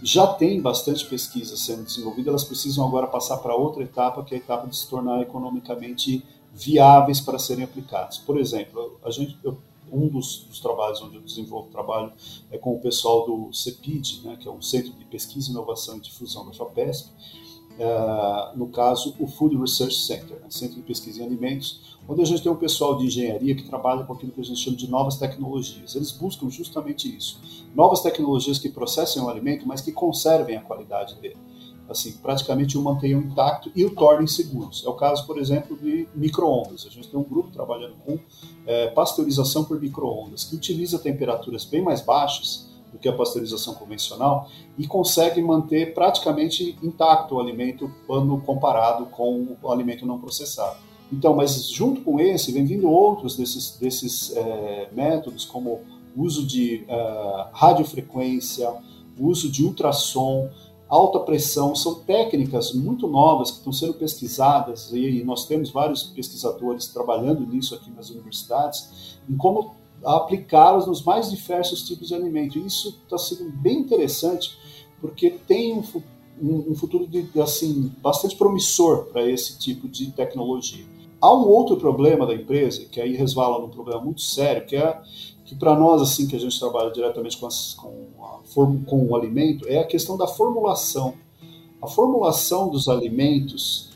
já 0.04 0.26
tem 0.26 0.60
bastante 0.60 1.06
pesquisa 1.06 1.56
sendo 1.56 1.84
desenvolvida, 1.84 2.30
elas 2.30 2.44
precisam 2.44 2.86
agora 2.88 3.06
passar 3.06 3.38
para 3.38 3.56
outra 3.56 3.84
etapa, 3.84 4.24
que 4.24 4.34
é 4.34 4.38
a 4.38 4.42
etapa 4.42 4.68
de 4.68 4.76
se 4.76 4.88
tornar 4.90 5.22
economicamente 5.22 6.24
viáveis 6.52 7.22
para 7.22 7.38
serem 7.38 7.64
aplicados. 7.64 8.18
Por 8.18 8.40
exemplo, 8.40 9.00
a 9.04 9.12
gente, 9.12 9.38
eu, 9.44 9.58
um 9.92 10.08
dos, 10.08 10.46
dos, 10.48 10.60
trabalhos 10.60 11.02
onde 11.02 11.18
eu 11.18 11.22
desenvolvo 11.22 11.70
trabalho 11.70 12.12
é 12.50 12.58
com 12.58 12.74
o 12.74 12.80
pessoal 12.80 13.26
do 13.26 13.54
CEPID, 13.54 14.22
né, 14.24 14.38
que 14.40 14.48
é 14.48 14.52
um 14.52 14.62
Centro 14.62 14.92
de 14.94 15.06
Pesquisa, 15.06 15.52
Inovação 15.52 15.98
e 15.98 16.02
Difusão 16.02 16.46
da 16.46 16.54
FAPESP, 16.54 17.10
uh, 17.80 18.58
no 18.58 18.68
caso, 18.68 19.16
o 19.20 19.28
Food 19.28 19.58
Research 19.58 19.96
Center, 19.96 20.40
né, 20.40 20.48
Centro 20.50 20.76
de 20.76 20.82
Pesquisa 20.82 21.22
em 21.22 21.26
Alimentos, 21.26 21.98
onde 22.08 22.22
a 22.22 22.26
gente 22.26 22.42
tem 22.42 22.52
um 22.52 22.56
pessoal 22.56 22.98
de 22.98 23.06
engenharia 23.06 23.56
que 23.56 23.64
trabalha 23.64 24.04
com 24.04 24.14
aquilo 24.14 24.32
que 24.32 24.42
a 24.42 24.44
gente 24.44 24.60
chama 24.60 24.78
de 24.78 24.90
novas 24.90 25.18
tecnologias. 25.18 25.96
Eles 25.96 26.12
buscam 26.12 26.50
justamente 26.50 27.14
isso: 27.16 27.40
novas 27.76 28.02
tecnologias 28.02 28.60
que 28.60 28.70
processem 28.70 29.22
o 29.22 29.30
alimento, 29.30 29.68
mas 29.68 29.82
que 29.82 29.92
conservem 29.92 30.58
a 30.58 30.62
qualidade 30.62 31.16
dele. 31.16 31.38
Assim, 31.90 32.14
praticamente 32.14 32.78
o 32.78 32.82
mantenham 32.82 33.20
intacto 33.20 33.70
e 33.76 33.84
o 33.84 33.94
tornem 33.94 34.26
seguros. 34.26 34.82
É 34.86 34.90
o 34.90 34.94
caso, 34.94 35.28
por 35.28 35.38
exemplo, 35.38 35.78
de 35.78 36.08
microondas. 36.16 36.88
A 36.88 36.90
gente 36.90 37.10
tem 37.10 37.20
um 37.20 37.24
grupo 37.24 37.52
trabalhando 37.52 37.96
com 38.06 38.18
é, 38.66 38.88
pasteurização 38.88 39.66
por 39.66 39.80
microondas, 39.80 40.46
que 40.46 40.56
utiliza 40.56 40.98
temperaturas 40.98 41.66
bem 41.66 41.82
mais 41.82 42.00
baixas 42.00 42.71
do 42.92 42.98
que 42.98 43.08
a 43.08 43.14
pasteurização 43.14 43.74
convencional 43.74 44.50
e 44.78 44.86
consegue 44.86 45.42
manter 45.42 45.94
praticamente 45.94 46.78
intacto 46.84 47.36
o 47.36 47.40
alimento 47.40 47.90
quando 48.06 48.38
comparado 48.42 49.06
com 49.08 49.56
o 49.62 49.72
alimento 49.72 50.06
não 50.06 50.20
processado. 50.20 50.78
Então, 51.12 51.36
mas 51.36 51.70
junto 51.70 52.02
com 52.02 52.20
esse, 52.20 52.52
vem 52.52 52.66
vindo 52.66 52.90
outros 52.90 53.36
desses, 53.36 53.78
desses 53.78 54.36
é, 54.36 54.90
métodos, 54.94 55.46
como 55.46 55.82
uso 56.16 56.46
de 56.46 56.86
uh, 56.90 57.50
radiofrequência, 57.54 58.74
uso 59.18 59.50
de 59.50 59.64
ultrassom, 59.64 60.50
alta 60.88 61.20
pressão, 61.20 61.74
são 61.74 61.96
técnicas 61.96 62.74
muito 62.74 63.08
novas 63.08 63.52
que 63.52 63.58
estão 63.58 63.72
sendo 63.72 63.94
pesquisadas 63.94 64.92
e 64.92 65.24
nós 65.24 65.46
temos 65.46 65.70
vários 65.70 66.04
pesquisadores 66.04 66.88
trabalhando 66.88 67.46
nisso 67.46 67.74
aqui 67.76 67.90
nas 67.92 68.10
universidades, 68.10 69.20
em 69.30 69.38
como 69.38 69.76
aplicá-las 70.04 70.88
nos 70.88 71.04
mais 71.04 71.30
diversos 71.30 71.84
tipos 71.84 72.08
de 72.10 72.16
alimento. 72.16 72.58
E 72.58 72.66
isso 72.66 73.00
está 73.04 73.18
sendo 73.18 73.52
bem 73.52 73.80
interessante, 73.80 74.58
porque 75.00 75.32
tem 75.32 75.74
um, 75.74 75.84
um, 76.42 76.72
um 76.72 76.76
futuro 76.76 77.08
de, 77.08 77.28
assim, 77.40 77.92
bastante 78.02 78.36
promissor 78.36 79.06
para 79.06 79.28
esse 79.30 79.58
tipo 79.58 79.88
de 79.88 80.12
tecnologia. 80.12 80.86
Há 81.20 81.34
um 81.34 81.48
outro 81.48 81.78
problema 81.78 82.26
da 82.26 82.34
empresa, 82.34 82.86
que 82.86 83.00
aí 83.00 83.16
resvala 83.16 83.60
num 83.60 83.70
problema 83.70 84.02
muito 84.02 84.22
sério, 84.22 84.66
que 84.66 84.76
é 84.76 85.00
que 85.46 85.56
para 85.56 85.78
nós, 85.78 86.02
assim, 86.02 86.28
que 86.28 86.36
a 86.36 86.40
gente 86.40 86.58
trabalha 86.58 86.90
diretamente 86.92 87.38
com, 87.38 87.46
as, 87.46 87.74
com, 87.74 88.08
a, 88.22 88.90
com 88.90 89.06
o 89.08 89.16
alimento, 89.16 89.68
é 89.68 89.80
a 89.80 89.84
questão 89.84 90.18
da 90.18 90.26
formulação. 90.26 91.14
A 91.82 91.88
formulação 91.88 92.70
dos 92.70 92.88
alimentos 92.88 93.91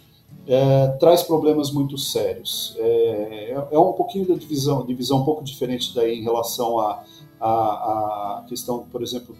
é, 0.48 0.88
traz 1.00 1.24
problemas 1.24 1.72
muito 1.72 1.98
sérios. 1.98 2.76
É, 2.78 3.52
é, 3.52 3.68
é, 3.72 3.80
um 3.80 3.94
pouquinho 3.94 4.28
da 4.28 4.36
divisão, 4.36 4.86
divisão 4.86 5.22
um 5.22 5.26
pouco 5.26 5.44
diferente 5.44 5.94
daí 5.94 6.20
em 6.20 6.24
relação 6.24 6.80
à 6.80 7.04
a, 7.40 7.50
a, 7.50 8.40
a, 8.40 8.46
questão, 8.48 8.86
por 8.92 9.02
exemplo, 9.04 9.36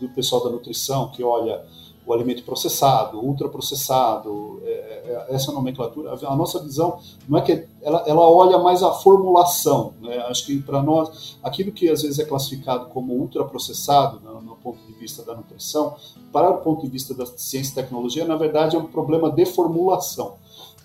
do 0.00 0.08
pessoal 0.10 0.42
da 0.42 0.50
nutrição, 0.50 1.10
que 1.10 1.22
olha 1.22 1.64
o 2.08 2.14
alimento 2.14 2.42
processado, 2.42 3.20
ultraprocessado, 3.20 4.62
é, 4.64 4.70
é, 4.70 5.26
essa 5.28 5.52
nomenclatura. 5.52 6.14
A 6.26 6.34
nossa 6.34 6.58
visão 6.58 6.98
não 7.28 7.38
é 7.38 7.42
que 7.42 7.66
ela, 7.82 8.02
ela 8.06 8.26
olha 8.26 8.56
mais 8.56 8.82
a 8.82 8.90
formulação. 8.92 9.92
Né? 10.00 10.16
Acho 10.26 10.46
que 10.46 10.58
para 10.62 10.82
nós, 10.82 11.36
aquilo 11.42 11.70
que 11.70 11.86
às 11.90 12.00
vezes 12.00 12.18
é 12.18 12.24
classificado 12.24 12.86
como 12.86 13.12
ultraprocessado, 13.12 14.20
no, 14.20 14.40
no 14.40 14.56
ponto 14.56 14.78
de 14.86 14.92
vista 14.94 15.22
da 15.22 15.34
nutrição, 15.34 15.96
para 16.32 16.48
o 16.48 16.56
ponto 16.62 16.82
de 16.82 16.88
vista 16.88 17.12
da 17.12 17.26
ciência 17.26 17.72
e 17.72 17.74
tecnologia, 17.74 18.24
na 18.24 18.36
verdade 18.36 18.74
é 18.74 18.78
um 18.78 18.86
problema 18.86 19.30
de 19.30 19.44
formulação. 19.44 20.36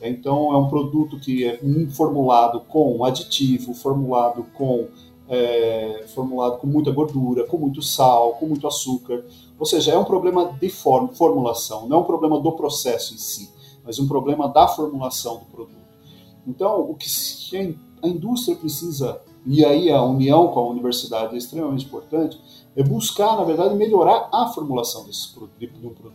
Então, 0.01 0.51
é 0.51 0.57
um 0.57 0.67
produto 0.67 1.17
que 1.21 1.45
é 1.45 1.57
formulado 1.91 2.59
com 2.67 3.05
aditivo, 3.05 3.73
formulado 3.73 4.45
com 4.53 4.89
é, 5.29 6.03
formulado 6.13 6.57
com 6.57 6.67
muita 6.67 6.91
gordura, 6.91 7.45
com 7.45 7.57
muito 7.57 7.81
sal, 7.81 8.33
com 8.33 8.45
muito 8.45 8.67
açúcar. 8.67 9.23
Ou 9.63 9.65
seja, 9.65 9.93
é 9.93 9.97
um 9.97 10.04
problema 10.04 10.58
de 10.60 10.67
form 10.67 11.08
formulação, 11.13 11.88
não 11.88 11.99
é 11.99 11.99
um 12.02 12.04
problema 12.04 12.38
do 12.38 12.52
processo 12.52 13.13
em 13.13 13.17
si, 13.17 13.49
mas 13.82 13.97
um 13.97 14.06
problema 14.10 14.49
da 14.49 14.67
formulação 14.67 15.38
do 15.38 15.45
produto. 15.45 15.88
Então, 16.45 16.82
o 16.82 16.95
que 16.95 17.08
a 18.04 18.06
indústria 18.06 18.58
precisa, 18.58 19.21
e 19.45 19.63
aí 19.63 19.89
a 19.89 20.04
união 20.04 20.49
com 20.49 20.60
a 20.60 20.67
universidade 20.67 21.34
é 21.34 21.38
extremamente 21.38 21.86
importante, 21.86 22.38
é 22.76 22.84
buscar, 22.84 23.38
na 23.38 23.45
verdade, 23.45 23.73
melhorar 23.76 24.28
a 24.34 24.49
formulação 24.49 25.06
desse, 25.06 25.34
de, 25.58 25.67
de 25.67 25.67
produto. 25.67 26.12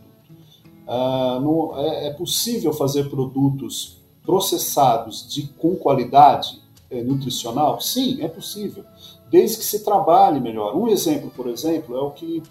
Uh, 0.87 1.39
no, 1.39 1.73
é, 1.75 2.09
é, 2.09 2.13
possível 2.13 2.71
fazer 2.71 3.09
produtos 3.09 3.97
processados 4.21 5.27
de, 5.27 5.47
com 5.53 5.75
qualidade 5.75 6.61
é, 6.91 7.01
nutricional? 7.01 7.81
Sim, 7.81 8.21
é 8.21 8.27
possível, 8.27 8.85
desde 9.31 9.57
que 9.57 9.63
se 9.63 9.83
trabalhe 9.83 10.39
melhor. 10.39 10.75
Um 10.75 10.87
exemplo, 10.87 11.31
por 11.35 11.47
exemplo, 11.47 11.97
é 11.97 11.99
o 11.99 12.11
que 12.11 12.43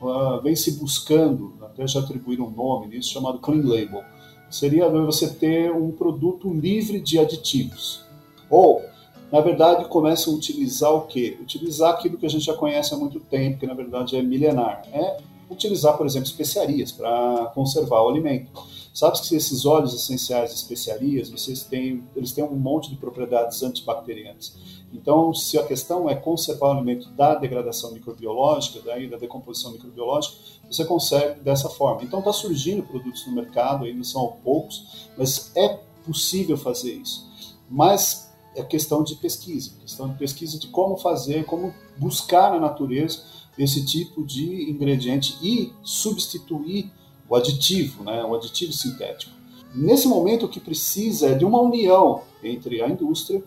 uh, 0.00 0.40
vem 0.42 0.56
se 0.56 0.72
buscando, 0.72 1.54
até 1.62 1.86
já 1.86 2.00
atribuíram 2.00 2.46
um 2.46 2.50
nome 2.50 2.88
nisso, 2.88 3.10
chamado 3.10 3.38
Clean 3.38 3.62
Label. 3.62 4.02
Seria 4.50 4.88
você 4.88 5.28
ter 5.28 5.70
um 5.70 5.92
produto 5.92 6.52
livre 6.52 7.00
de 7.00 7.18
aditivos. 7.18 8.04
Ou, 8.50 8.82
na 9.30 9.40
verdade, 9.40 9.84
começam 9.84 10.32
a 10.32 10.36
utilizar 10.36 10.92
o 10.92 11.02
quê? 11.02 11.38
Utilizar 11.40 11.90
aquilo 11.90 12.18
que 12.18 12.26
a 12.26 12.28
gente 12.28 12.44
já 12.44 12.54
conhece 12.54 12.92
há 12.92 12.96
muito 12.96 13.20
tempo, 13.20 13.60
que 13.60 13.66
na 13.66 13.74
verdade 13.74 14.16
é 14.16 14.22
milenar. 14.22 14.82
É 14.92 15.18
utilizar, 15.48 15.96
por 15.96 16.06
exemplo, 16.06 16.28
especiarias 16.28 16.90
para 16.90 17.52
conservar 17.54 18.02
o 18.02 18.08
alimento. 18.08 18.50
Sabe 18.92 19.20
que 19.20 19.34
esses 19.34 19.64
óleos 19.64 19.94
essenciais 19.94 20.50
de 20.50 20.56
especiarias, 20.56 21.30
vocês 21.30 21.62
têm, 21.62 22.02
eles 22.14 22.32
têm 22.32 22.42
um 22.44 22.56
monte 22.56 22.90
de 22.90 22.96
propriedades 22.96 23.62
antibacterianas. 23.62 24.56
Então, 24.92 25.32
se 25.32 25.56
a 25.56 25.64
questão 25.64 26.10
é 26.10 26.14
conservar 26.16 26.68
o 26.68 26.72
alimento 26.72 27.08
da 27.10 27.36
degradação 27.36 27.92
microbiológica, 27.92 28.80
daí 28.84 29.08
da 29.08 29.16
decomposição 29.16 29.70
microbiológica, 29.72 30.36
você 30.68 30.84
consegue 30.84 31.40
dessa 31.40 31.68
forma. 31.68 32.02
Então, 32.02 32.18
está 32.18 32.32
surgindo 32.32 32.82
produtos 32.82 33.24
no 33.26 33.32
mercado, 33.32 33.84
ainda 33.84 34.02
são 34.02 34.36
poucos, 34.42 35.08
mas 35.16 35.54
é 35.56 35.78
possível 36.04 36.56
fazer 36.56 36.92
isso. 36.92 37.28
Mas 37.70 38.30
é 38.56 38.64
questão 38.64 39.04
de 39.04 39.14
pesquisa, 39.14 39.70
questão 39.80 40.08
de 40.08 40.18
pesquisa 40.18 40.58
de 40.58 40.66
como 40.68 40.96
fazer, 40.96 41.44
como 41.44 41.72
buscar 41.96 42.50
na 42.50 42.58
natureza 42.58 43.22
esse 43.56 43.84
tipo 43.84 44.24
de 44.24 44.70
ingrediente 44.70 45.36
e 45.42 45.72
substituir 45.82 46.90
o 47.30 47.36
aditivo, 47.36 48.02
né, 48.02 48.24
o 48.24 48.34
aditivo 48.34 48.72
sintético. 48.72 49.32
Nesse 49.72 50.08
momento, 50.08 50.46
o 50.46 50.48
que 50.48 50.58
precisa 50.58 51.28
é 51.28 51.34
de 51.34 51.44
uma 51.44 51.60
união 51.60 52.22
entre 52.42 52.82
a 52.82 52.88
indústria 52.88 53.42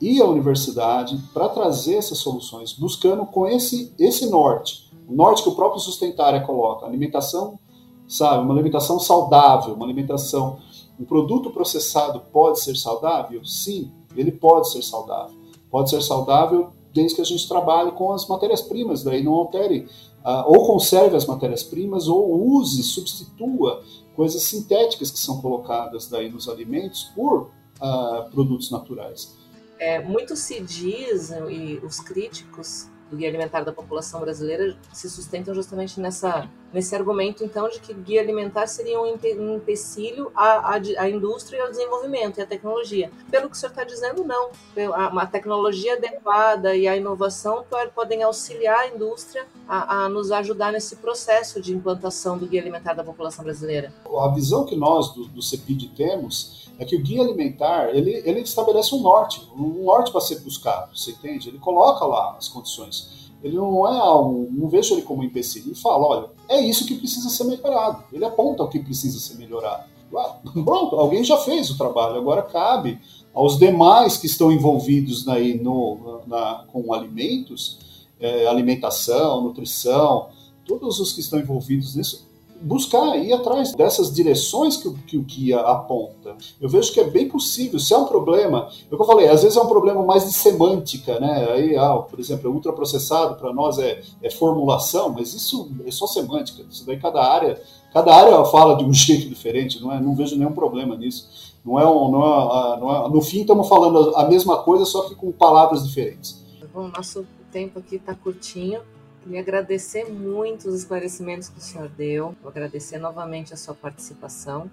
e 0.00 0.20
a 0.20 0.24
universidade 0.24 1.18
para 1.34 1.48
trazer 1.48 1.96
essas 1.96 2.18
soluções, 2.18 2.72
buscando 2.72 3.26
com 3.26 3.46
esse, 3.46 3.92
esse 3.98 4.30
norte, 4.30 4.88
o 5.08 5.14
norte 5.14 5.42
que 5.42 5.48
o 5.48 5.54
próprio 5.54 5.80
Sustentária 5.80 6.40
coloca, 6.42 6.86
alimentação, 6.86 7.58
sabe, 8.06 8.44
uma 8.44 8.54
alimentação 8.54 9.00
saudável, 9.00 9.74
uma 9.74 9.84
alimentação, 9.84 10.58
um 10.98 11.04
produto 11.04 11.50
processado 11.50 12.20
pode 12.32 12.60
ser 12.60 12.76
saudável? 12.76 13.44
Sim, 13.44 13.90
ele 14.16 14.30
pode 14.30 14.70
ser 14.70 14.82
saudável. 14.82 15.36
Pode 15.68 15.90
ser 15.90 16.00
saudável 16.02 16.70
desde 16.92 17.16
que 17.16 17.22
a 17.22 17.24
gente 17.24 17.48
trabalhe 17.48 17.90
com 17.90 18.12
as 18.12 18.28
matérias-primas, 18.28 19.02
daí 19.02 19.22
não 19.22 19.34
altere, 19.34 19.88
uh, 20.24 20.42
ou 20.46 20.66
conserve 20.66 21.16
as 21.16 21.26
matérias-primas, 21.26 22.08
ou 22.08 22.56
use, 22.56 22.82
substitua 22.82 23.82
coisas 24.16 24.42
sintéticas 24.42 25.10
que 25.10 25.18
são 25.18 25.40
colocadas 25.40 26.08
daí 26.08 26.30
nos 26.30 26.48
alimentos 26.48 27.04
por 27.14 27.50
uh, 27.80 28.30
produtos 28.30 28.70
naturais. 28.70 29.36
É, 29.78 30.02
muito 30.02 30.36
se 30.36 30.60
diz, 30.60 31.30
e 31.50 31.80
os 31.84 31.98
críticos 31.98 32.88
guia 33.14 33.28
alimentar 33.28 33.62
da 33.62 33.72
população 33.72 34.20
brasileira 34.20 34.76
se 34.92 35.08
sustentam 35.08 35.54
justamente 35.54 36.00
nessa, 36.00 36.48
nesse 36.72 36.94
argumento, 36.94 37.44
então, 37.44 37.68
de 37.68 37.80
que 37.80 37.94
guia 37.94 38.20
alimentar 38.20 38.66
seria 38.66 39.00
um, 39.00 39.16
um 39.38 39.56
empecilho 39.56 40.30
à, 40.34 40.74
à, 40.74 40.80
à, 40.98 41.08
indústria 41.08 41.58
e 41.58 41.60
ao 41.60 41.70
desenvolvimento 41.70 42.38
e 42.38 42.42
à 42.42 42.46
tecnologia. 42.46 43.10
Pelo 43.30 43.48
que 43.48 43.56
o 43.56 43.58
senhor 43.58 43.70
está 43.70 43.84
dizendo, 43.84 44.24
não. 44.24 44.50
A, 44.94 45.22
a, 45.22 45.26
tecnologia 45.26 45.94
adequada 45.94 46.74
e 46.74 46.88
a 46.88 46.96
inovação 46.96 47.64
podem 47.94 48.22
auxiliar 48.22 48.80
a 48.80 48.88
indústria 48.88 49.46
a, 49.68 50.04
a 50.04 50.08
nos 50.08 50.32
ajudar 50.32 50.72
nesse 50.72 50.96
processo 50.96 51.60
de 51.60 51.74
implantação 51.74 52.36
do 52.36 52.46
guia 52.46 52.60
alimentar 52.60 52.94
da 52.94 53.04
população 53.04 53.44
brasileira. 53.44 53.92
A 54.20 54.28
visão 54.28 54.64
que 54.64 54.76
nós, 54.76 55.12
do, 55.14 55.26
do 55.26 55.42
CEPID, 55.42 55.94
temos 55.96 56.64
é 56.78 56.84
que 56.84 56.96
o 56.96 57.02
guia 57.02 57.22
alimentar 57.22 57.94
ele, 57.94 58.22
ele 58.24 58.40
estabelece 58.40 58.94
um 58.94 59.00
norte, 59.00 59.48
um 59.56 59.84
norte 59.84 60.10
para 60.10 60.20
ser 60.20 60.40
buscado, 60.40 60.96
você 60.96 61.12
entende? 61.12 61.48
Ele 61.48 61.58
coloca 61.58 62.04
lá 62.04 62.36
as 62.36 62.48
condições. 62.48 63.03
Ele 63.44 63.56
não 63.56 63.86
é 63.86 63.98
algo, 63.98 64.48
não 64.50 64.68
vejo 64.68 64.94
ele 64.94 65.02
como 65.02 65.20
um 65.20 65.24
empecilho. 65.24 65.66
Ele 65.66 65.74
fala, 65.74 66.06
olha, 66.06 66.30
é 66.48 66.60
isso 66.60 66.86
que 66.86 66.94
precisa 66.94 67.28
ser 67.28 67.44
melhorado. 67.44 68.02
Ele 68.10 68.24
aponta 68.24 68.62
o 68.62 68.68
que 68.68 68.78
precisa 68.78 69.20
ser 69.20 69.36
melhorado. 69.36 69.84
Pronto, 70.64 70.96
alguém 70.96 71.22
já 71.22 71.36
fez 71.36 71.70
o 71.70 71.76
trabalho, 71.76 72.16
agora 72.16 72.42
cabe 72.42 72.98
aos 73.34 73.58
demais 73.58 74.16
que 74.16 74.26
estão 74.26 74.50
envolvidos 74.50 75.28
aí 75.28 75.60
no, 75.60 76.20
na, 76.26 76.64
com 76.72 76.94
alimentos, 76.94 78.06
é, 78.18 78.46
alimentação, 78.46 79.42
nutrição, 79.42 80.28
todos 80.64 80.98
os 81.00 81.12
que 81.12 81.20
estão 81.20 81.38
envolvidos 81.38 81.96
nisso, 81.96 82.26
buscar, 82.60 83.16
ir 83.16 83.32
atrás 83.32 83.72
dessas 83.74 84.12
direções 84.12 84.76
que, 84.76 84.90
que 85.02 85.16
o 85.16 85.22
guia 85.22 85.60
aponta. 85.60 86.36
Eu 86.60 86.68
vejo 86.68 86.92
que 86.92 87.00
é 87.00 87.04
bem 87.04 87.28
possível. 87.28 87.78
Se 87.78 87.92
é 87.92 87.98
um 87.98 88.06
problema, 88.06 88.68
é 88.90 88.94
o 88.94 88.96
que 88.96 89.02
eu 89.02 89.06
falei, 89.06 89.28
às 89.28 89.42
vezes 89.42 89.56
é 89.56 89.60
um 89.60 89.68
problema 89.68 90.02
mais 90.02 90.24
de 90.24 90.32
semântica, 90.32 91.20
né? 91.20 91.48
Aí, 91.52 91.76
ah, 91.76 91.96
por 91.96 92.18
exemplo, 92.18 92.48
é 92.48 92.52
ultraprocessado 92.52 93.36
para 93.36 93.52
nós 93.52 93.78
é, 93.78 94.00
é 94.22 94.30
formulação, 94.30 95.10
mas 95.10 95.34
isso 95.34 95.70
é 95.86 95.90
só 95.90 96.06
semântica. 96.06 96.64
Isso 96.70 96.86
daí 96.86 96.98
cada 96.98 97.22
área, 97.22 97.60
cada 97.92 98.14
área 98.14 98.44
fala 98.46 98.76
de 98.76 98.84
um 98.84 98.92
jeito 98.94 99.28
diferente, 99.28 99.80
não 99.80 99.92
é? 99.92 100.00
Não 100.00 100.14
vejo 100.14 100.36
nenhum 100.36 100.52
problema 100.52 100.96
nisso. 100.96 101.54
Não 101.64 101.78
é, 101.78 101.88
um, 101.88 102.10
não 102.10 102.22
é, 102.22 102.26
ah, 102.26 102.78
não 102.80 103.06
é 103.06 103.08
no 103.08 103.22
fim 103.22 103.40
estamos 103.40 103.68
falando 103.68 104.14
a 104.16 104.28
mesma 104.28 104.58
coisa, 104.58 104.84
só 104.84 105.08
que 105.08 105.14
com 105.14 105.32
palavras 105.32 105.86
diferentes. 105.86 106.44
Bom, 106.72 106.88
nosso 106.88 107.26
tempo 107.52 107.78
aqui 107.78 107.96
está 107.96 108.14
curtinho. 108.14 108.80
Queria 109.24 109.40
agradecer 109.40 110.04
muito 110.12 110.68
os 110.68 110.74
esclarecimentos 110.74 111.48
que 111.48 111.56
o 111.56 111.60
senhor 111.62 111.88
deu. 111.88 112.36
Vou 112.42 112.50
agradecer 112.50 112.98
novamente 112.98 113.54
a 113.54 113.56
sua 113.56 113.74
participação. 113.74 114.70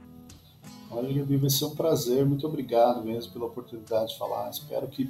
Olha, 0.91 1.23
vai 1.23 1.49
ser 1.49 1.63
um 1.63 1.73
prazer. 1.73 2.25
Muito 2.25 2.45
obrigado 2.45 3.01
mesmo 3.01 3.31
pela 3.31 3.45
oportunidade 3.45 4.11
de 4.11 4.19
falar. 4.19 4.49
Espero 4.49 4.89
que 4.89 5.09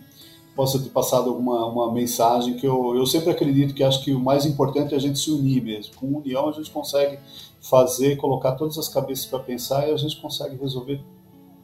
possa 0.55 0.77
ter 0.77 0.89
passado 0.89 1.31
alguma 1.31 1.65
uma 1.65 1.91
mensagem 1.91 2.55
que 2.55 2.67
eu, 2.67 2.95
eu 2.95 3.03
sempre 3.07 3.31
acredito 3.31 3.73
que 3.73 3.83
acho 3.83 4.03
que 4.03 4.13
o 4.13 4.19
mais 4.19 4.45
importante 4.45 4.93
é 4.93 4.97
a 4.97 4.99
gente 4.99 5.17
se 5.17 5.31
unir 5.31 5.63
mesmo. 5.63 5.95
Com 5.95 6.17
união 6.19 6.47
a 6.47 6.51
gente 6.51 6.69
consegue 6.69 7.17
fazer, 7.59 8.17
colocar 8.17 8.51
todas 8.51 8.77
as 8.77 8.87
cabeças 8.89 9.25
para 9.25 9.39
pensar 9.39 9.89
e 9.89 9.91
a 9.91 9.97
gente 9.97 10.21
consegue 10.21 10.55
resolver 10.55 11.01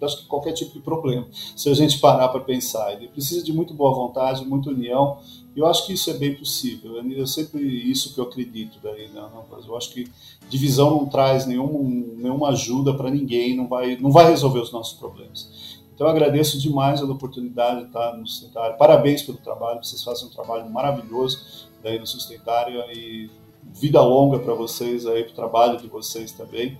acho 0.06 0.22
que 0.22 0.26
qualquer 0.26 0.54
tipo 0.54 0.74
de 0.74 0.80
problema, 0.80 1.28
se 1.32 1.70
a 1.70 1.74
gente 1.74 2.00
parar 2.00 2.28
para 2.30 2.42
pensar. 2.42 2.94
Ele 2.94 3.08
precisa 3.08 3.44
de 3.44 3.52
muito 3.52 3.74
boa 3.74 3.94
vontade, 3.94 4.46
muita 4.46 4.70
união, 4.70 5.20
e 5.56 5.60
eu 5.60 5.66
acho 5.66 5.86
que 5.86 5.94
isso 5.94 6.10
é 6.10 6.14
bem 6.14 6.36
possível. 6.36 7.00
É 7.00 7.26
sempre 7.26 7.62
isso 7.62 8.14
que 8.14 8.20
eu 8.20 8.26
acredito 8.26 8.80
daí, 8.82 9.08
né? 9.10 9.28
Eu 9.68 9.78
acho 9.78 9.92
que 9.92 10.10
divisão 10.50 10.92
não 10.92 11.06
traz 11.06 11.46
nenhum, 11.46 12.16
nenhuma 12.18 12.50
ajuda 12.50 12.94
para 12.94 13.10
ninguém, 13.10 13.56
não 13.56 13.68
vai, 13.68 13.98
não 13.98 14.12
vai 14.12 14.30
resolver 14.30 14.60
os 14.60 14.72
nossos 14.72 14.98
problemas. 14.98 15.78
Então 15.94 16.06
eu 16.06 16.12
agradeço 16.12 16.60
demais 16.60 17.02
a 17.02 17.06
oportunidade 17.06 17.82
de 17.82 17.88
estar 17.88 18.16
no 18.16 18.28
Sustentário. 18.28 18.78
Parabéns 18.78 19.24
pelo 19.24 19.40
trabalho, 19.40 19.84
vocês 19.84 20.04
fazem 20.04 20.28
um 20.28 20.30
trabalho 20.30 20.70
maravilhoso 20.70 21.68
daí 21.82 21.98
no 21.98 22.06
Sustentário 22.06 22.80
e 22.92 23.32
vida 23.64 24.00
longa 24.00 24.38
para 24.38 24.54
vocês 24.54 25.08
aí, 25.08 25.24
para 25.24 25.32
o 25.32 25.36
trabalho 25.36 25.80
de 25.80 25.88
vocês 25.88 26.32
também. 26.32 26.78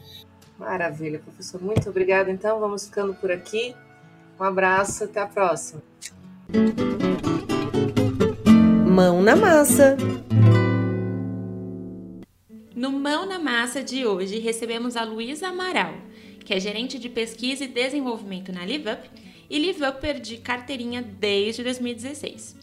Maravilha, 0.58 1.20
professor. 1.20 1.62
Muito 1.62 1.90
obrigada. 1.90 2.32
Então, 2.32 2.60
vamos 2.60 2.86
ficando 2.86 3.14
por 3.14 3.32
aqui. 3.32 3.76
Um 4.40 4.44
abraço, 4.44 5.04
até 5.04 5.20
a 5.22 5.28
próxima. 5.28 5.82
Mão 8.86 9.22
na 9.22 9.36
massa. 9.36 9.98
No 12.76 12.92
Mão 12.92 13.26
na 13.26 13.40
Massa 13.40 13.84
de 13.84 14.06
hoje, 14.06 14.38
recebemos 14.38 14.96
a 14.96 15.04
Luísa 15.04 15.48
Amaral, 15.48 15.96
que 16.46 16.54
é 16.54 16.60
gerente 16.60 17.00
de 17.00 17.10
pesquisa 17.10 17.64
e 17.64 17.68
desenvolvimento 17.68 18.52
na 18.52 18.64
LiveUp 18.64 19.10
e 19.50 19.58
LiveUpper 19.58 20.20
de 20.20 20.38
carteirinha 20.38 21.02
desde 21.02 21.64
2016. 21.64 22.56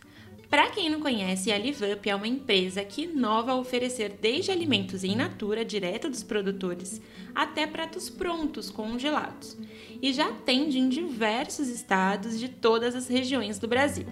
Para 0.54 0.70
quem 0.70 0.88
não 0.88 1.00
conhece, 1.00 1.50
a 1.50 1.58
LiveUp 1.58 2.08
é 2.08 2.14
uma 2.14 2.28
empresa 2.28 2.84
que 2.84 3.02
inova 3.02 3.50
a 3.50 3.56
oferecer 3.56 4.10
desde 4.22 4.52
alimentos 4.52 5.02
em 5.02 5.16
natura, 5.16 5.64
direto 5.64 6.08
dos 6.08 6.22
produtores, 6.22 7.02
até 7.34 7.66
pratos 7.66 8.08
prontos, 8.08 8.70
congelados, 8.70 9.56
e 10.00 10.12
já 10.12 10.28
atende 10.28 10.78
em 10.78 10.88
diversos 10.88 11.66
estados 11.66 12.38
de 12.38 12.48
todas 12.48 12.94
as 12.94 13.08
regiões 13.08 13.58
do 13.58 13.66
Brasil. 13.66 14.06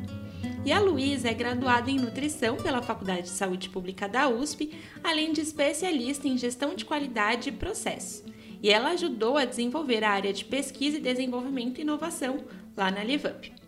E 0.65 0.73
a 0.73 0.81
Luísa 0.81 1.29
é 1.29 1.33
graduada 1.33 1.89
em 1.89 2.01
nutrição 2.01 2.57
pela 2.57 2.83
Faculdade 2.83 3.23
de 3.23 3.29
Saúde 3.29 3.69
Pública 3.69 4.09
da 4.09 4.29
USP, 4.29 4.73
além 5.05 5.33
de 5.33 5.43
especialista 5.43 6.27
em 6.27 6.37
gestão 6.37 6.75
de 6.75 6.85
qualidade 6.85 7.51
e 7.51 7.53
processo. 7.53 8.25
E 8.61 8.69
ela 8.69 8.91
ajudou 8.91 9.37
a 9.37 9.45
desenvolver 9.45 10.03
a 10.03 10.11
área 10.11 10.33
de 10.33 10.45
pesquisa 10.45 10.97
e 10.97 11.01
desenvolvimento 11.01 11.79
e 11.79 11.83
inovação 11.83 12.43
lá 12.77 12.91
na 12.91 13.05
LiveUp. 13.05 13.62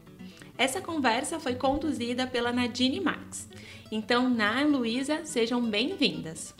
Essa 0.56 0.80
conversa 0.80 1.40
foi 1.40 1.56
conduzida 1.56 2.28
pela 2.28 2.52
Nadine 2.52 3.00
Max. 3.00 3.48
Então, 3.90 4.30
Na 4.30 4.62
e 4.62 4.64
Luísa, 4.64 5.24
sejam 5.24 5.60
bem-vindas. 5.60 6.54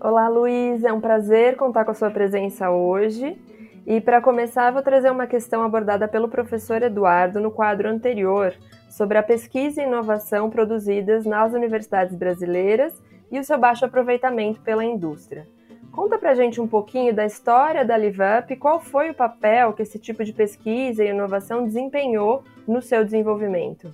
Olá, 0.00 0.28
Luísa, 0.28 0.88
é 0.88 0.92
um 0.92 1.00
prazer 1.00 1.56
contar 1.56 1.84
com 1.84 1.90
a 1.90 1.94
sua 1.94 2.10
presença 2.10 2.70
hoje. 2.70 3.36
E 3.86 4.00
para 4.00 4.22
começar, 4.22 4.70
vou 4.70 4.82
trazer 4.82 5.10
uma 5.10 5.26
questão 5.26 5.62
abordada 5.62 6.08
pelo 6.08 6.28
professor 6.28 6.82
Eduardo 6.82 7.38
no 7.38 7.50
quadro 7.50 7.86
anterior 7.86 8.54
sobre 8.88 9.18
a 9.18 9.22
pesquisa 9.22 9.82
e 9.82 9.86
inovação 9.86 10.48
produzidas 10.48 11.26
nas 11.26 11.52
universidades 11.52 12.16
brasileiras 12.16 12.94
e 13.30 13.38
o 13.38 13.44
seu 13.44 13.58
baixo 13.58 13.84
aproveitamento 13.84 14.60
pela 14.62 14.84
indústria. 14.84 15.46
Conta 15.92 16.18
pra 16.18 16.34
gente 16.34 16.58
um 16.58 16.66
pouquinho 16.66 17.14
da 17.14 17.26
história 17.26 17.84
da 17.84 17.98
LiveUp 17.98 18.50
e 18.50 18.56
qual 18.56 18.80
foi 18.80 19.10
o 19.10 19.14
papel 19.14 19.74
que 19.74 19.82
esse 19.82 19.98
tipo 19.98 20.24
de 20.24 20.32
pesquisa 20.32 21.04
e 21.04 21.10
inovação 21.10 21.66
desempenhou 21.66 22.42
no 22.66 22.80
seu 22.80 23.04
desenvolvimento. 23.04 23.92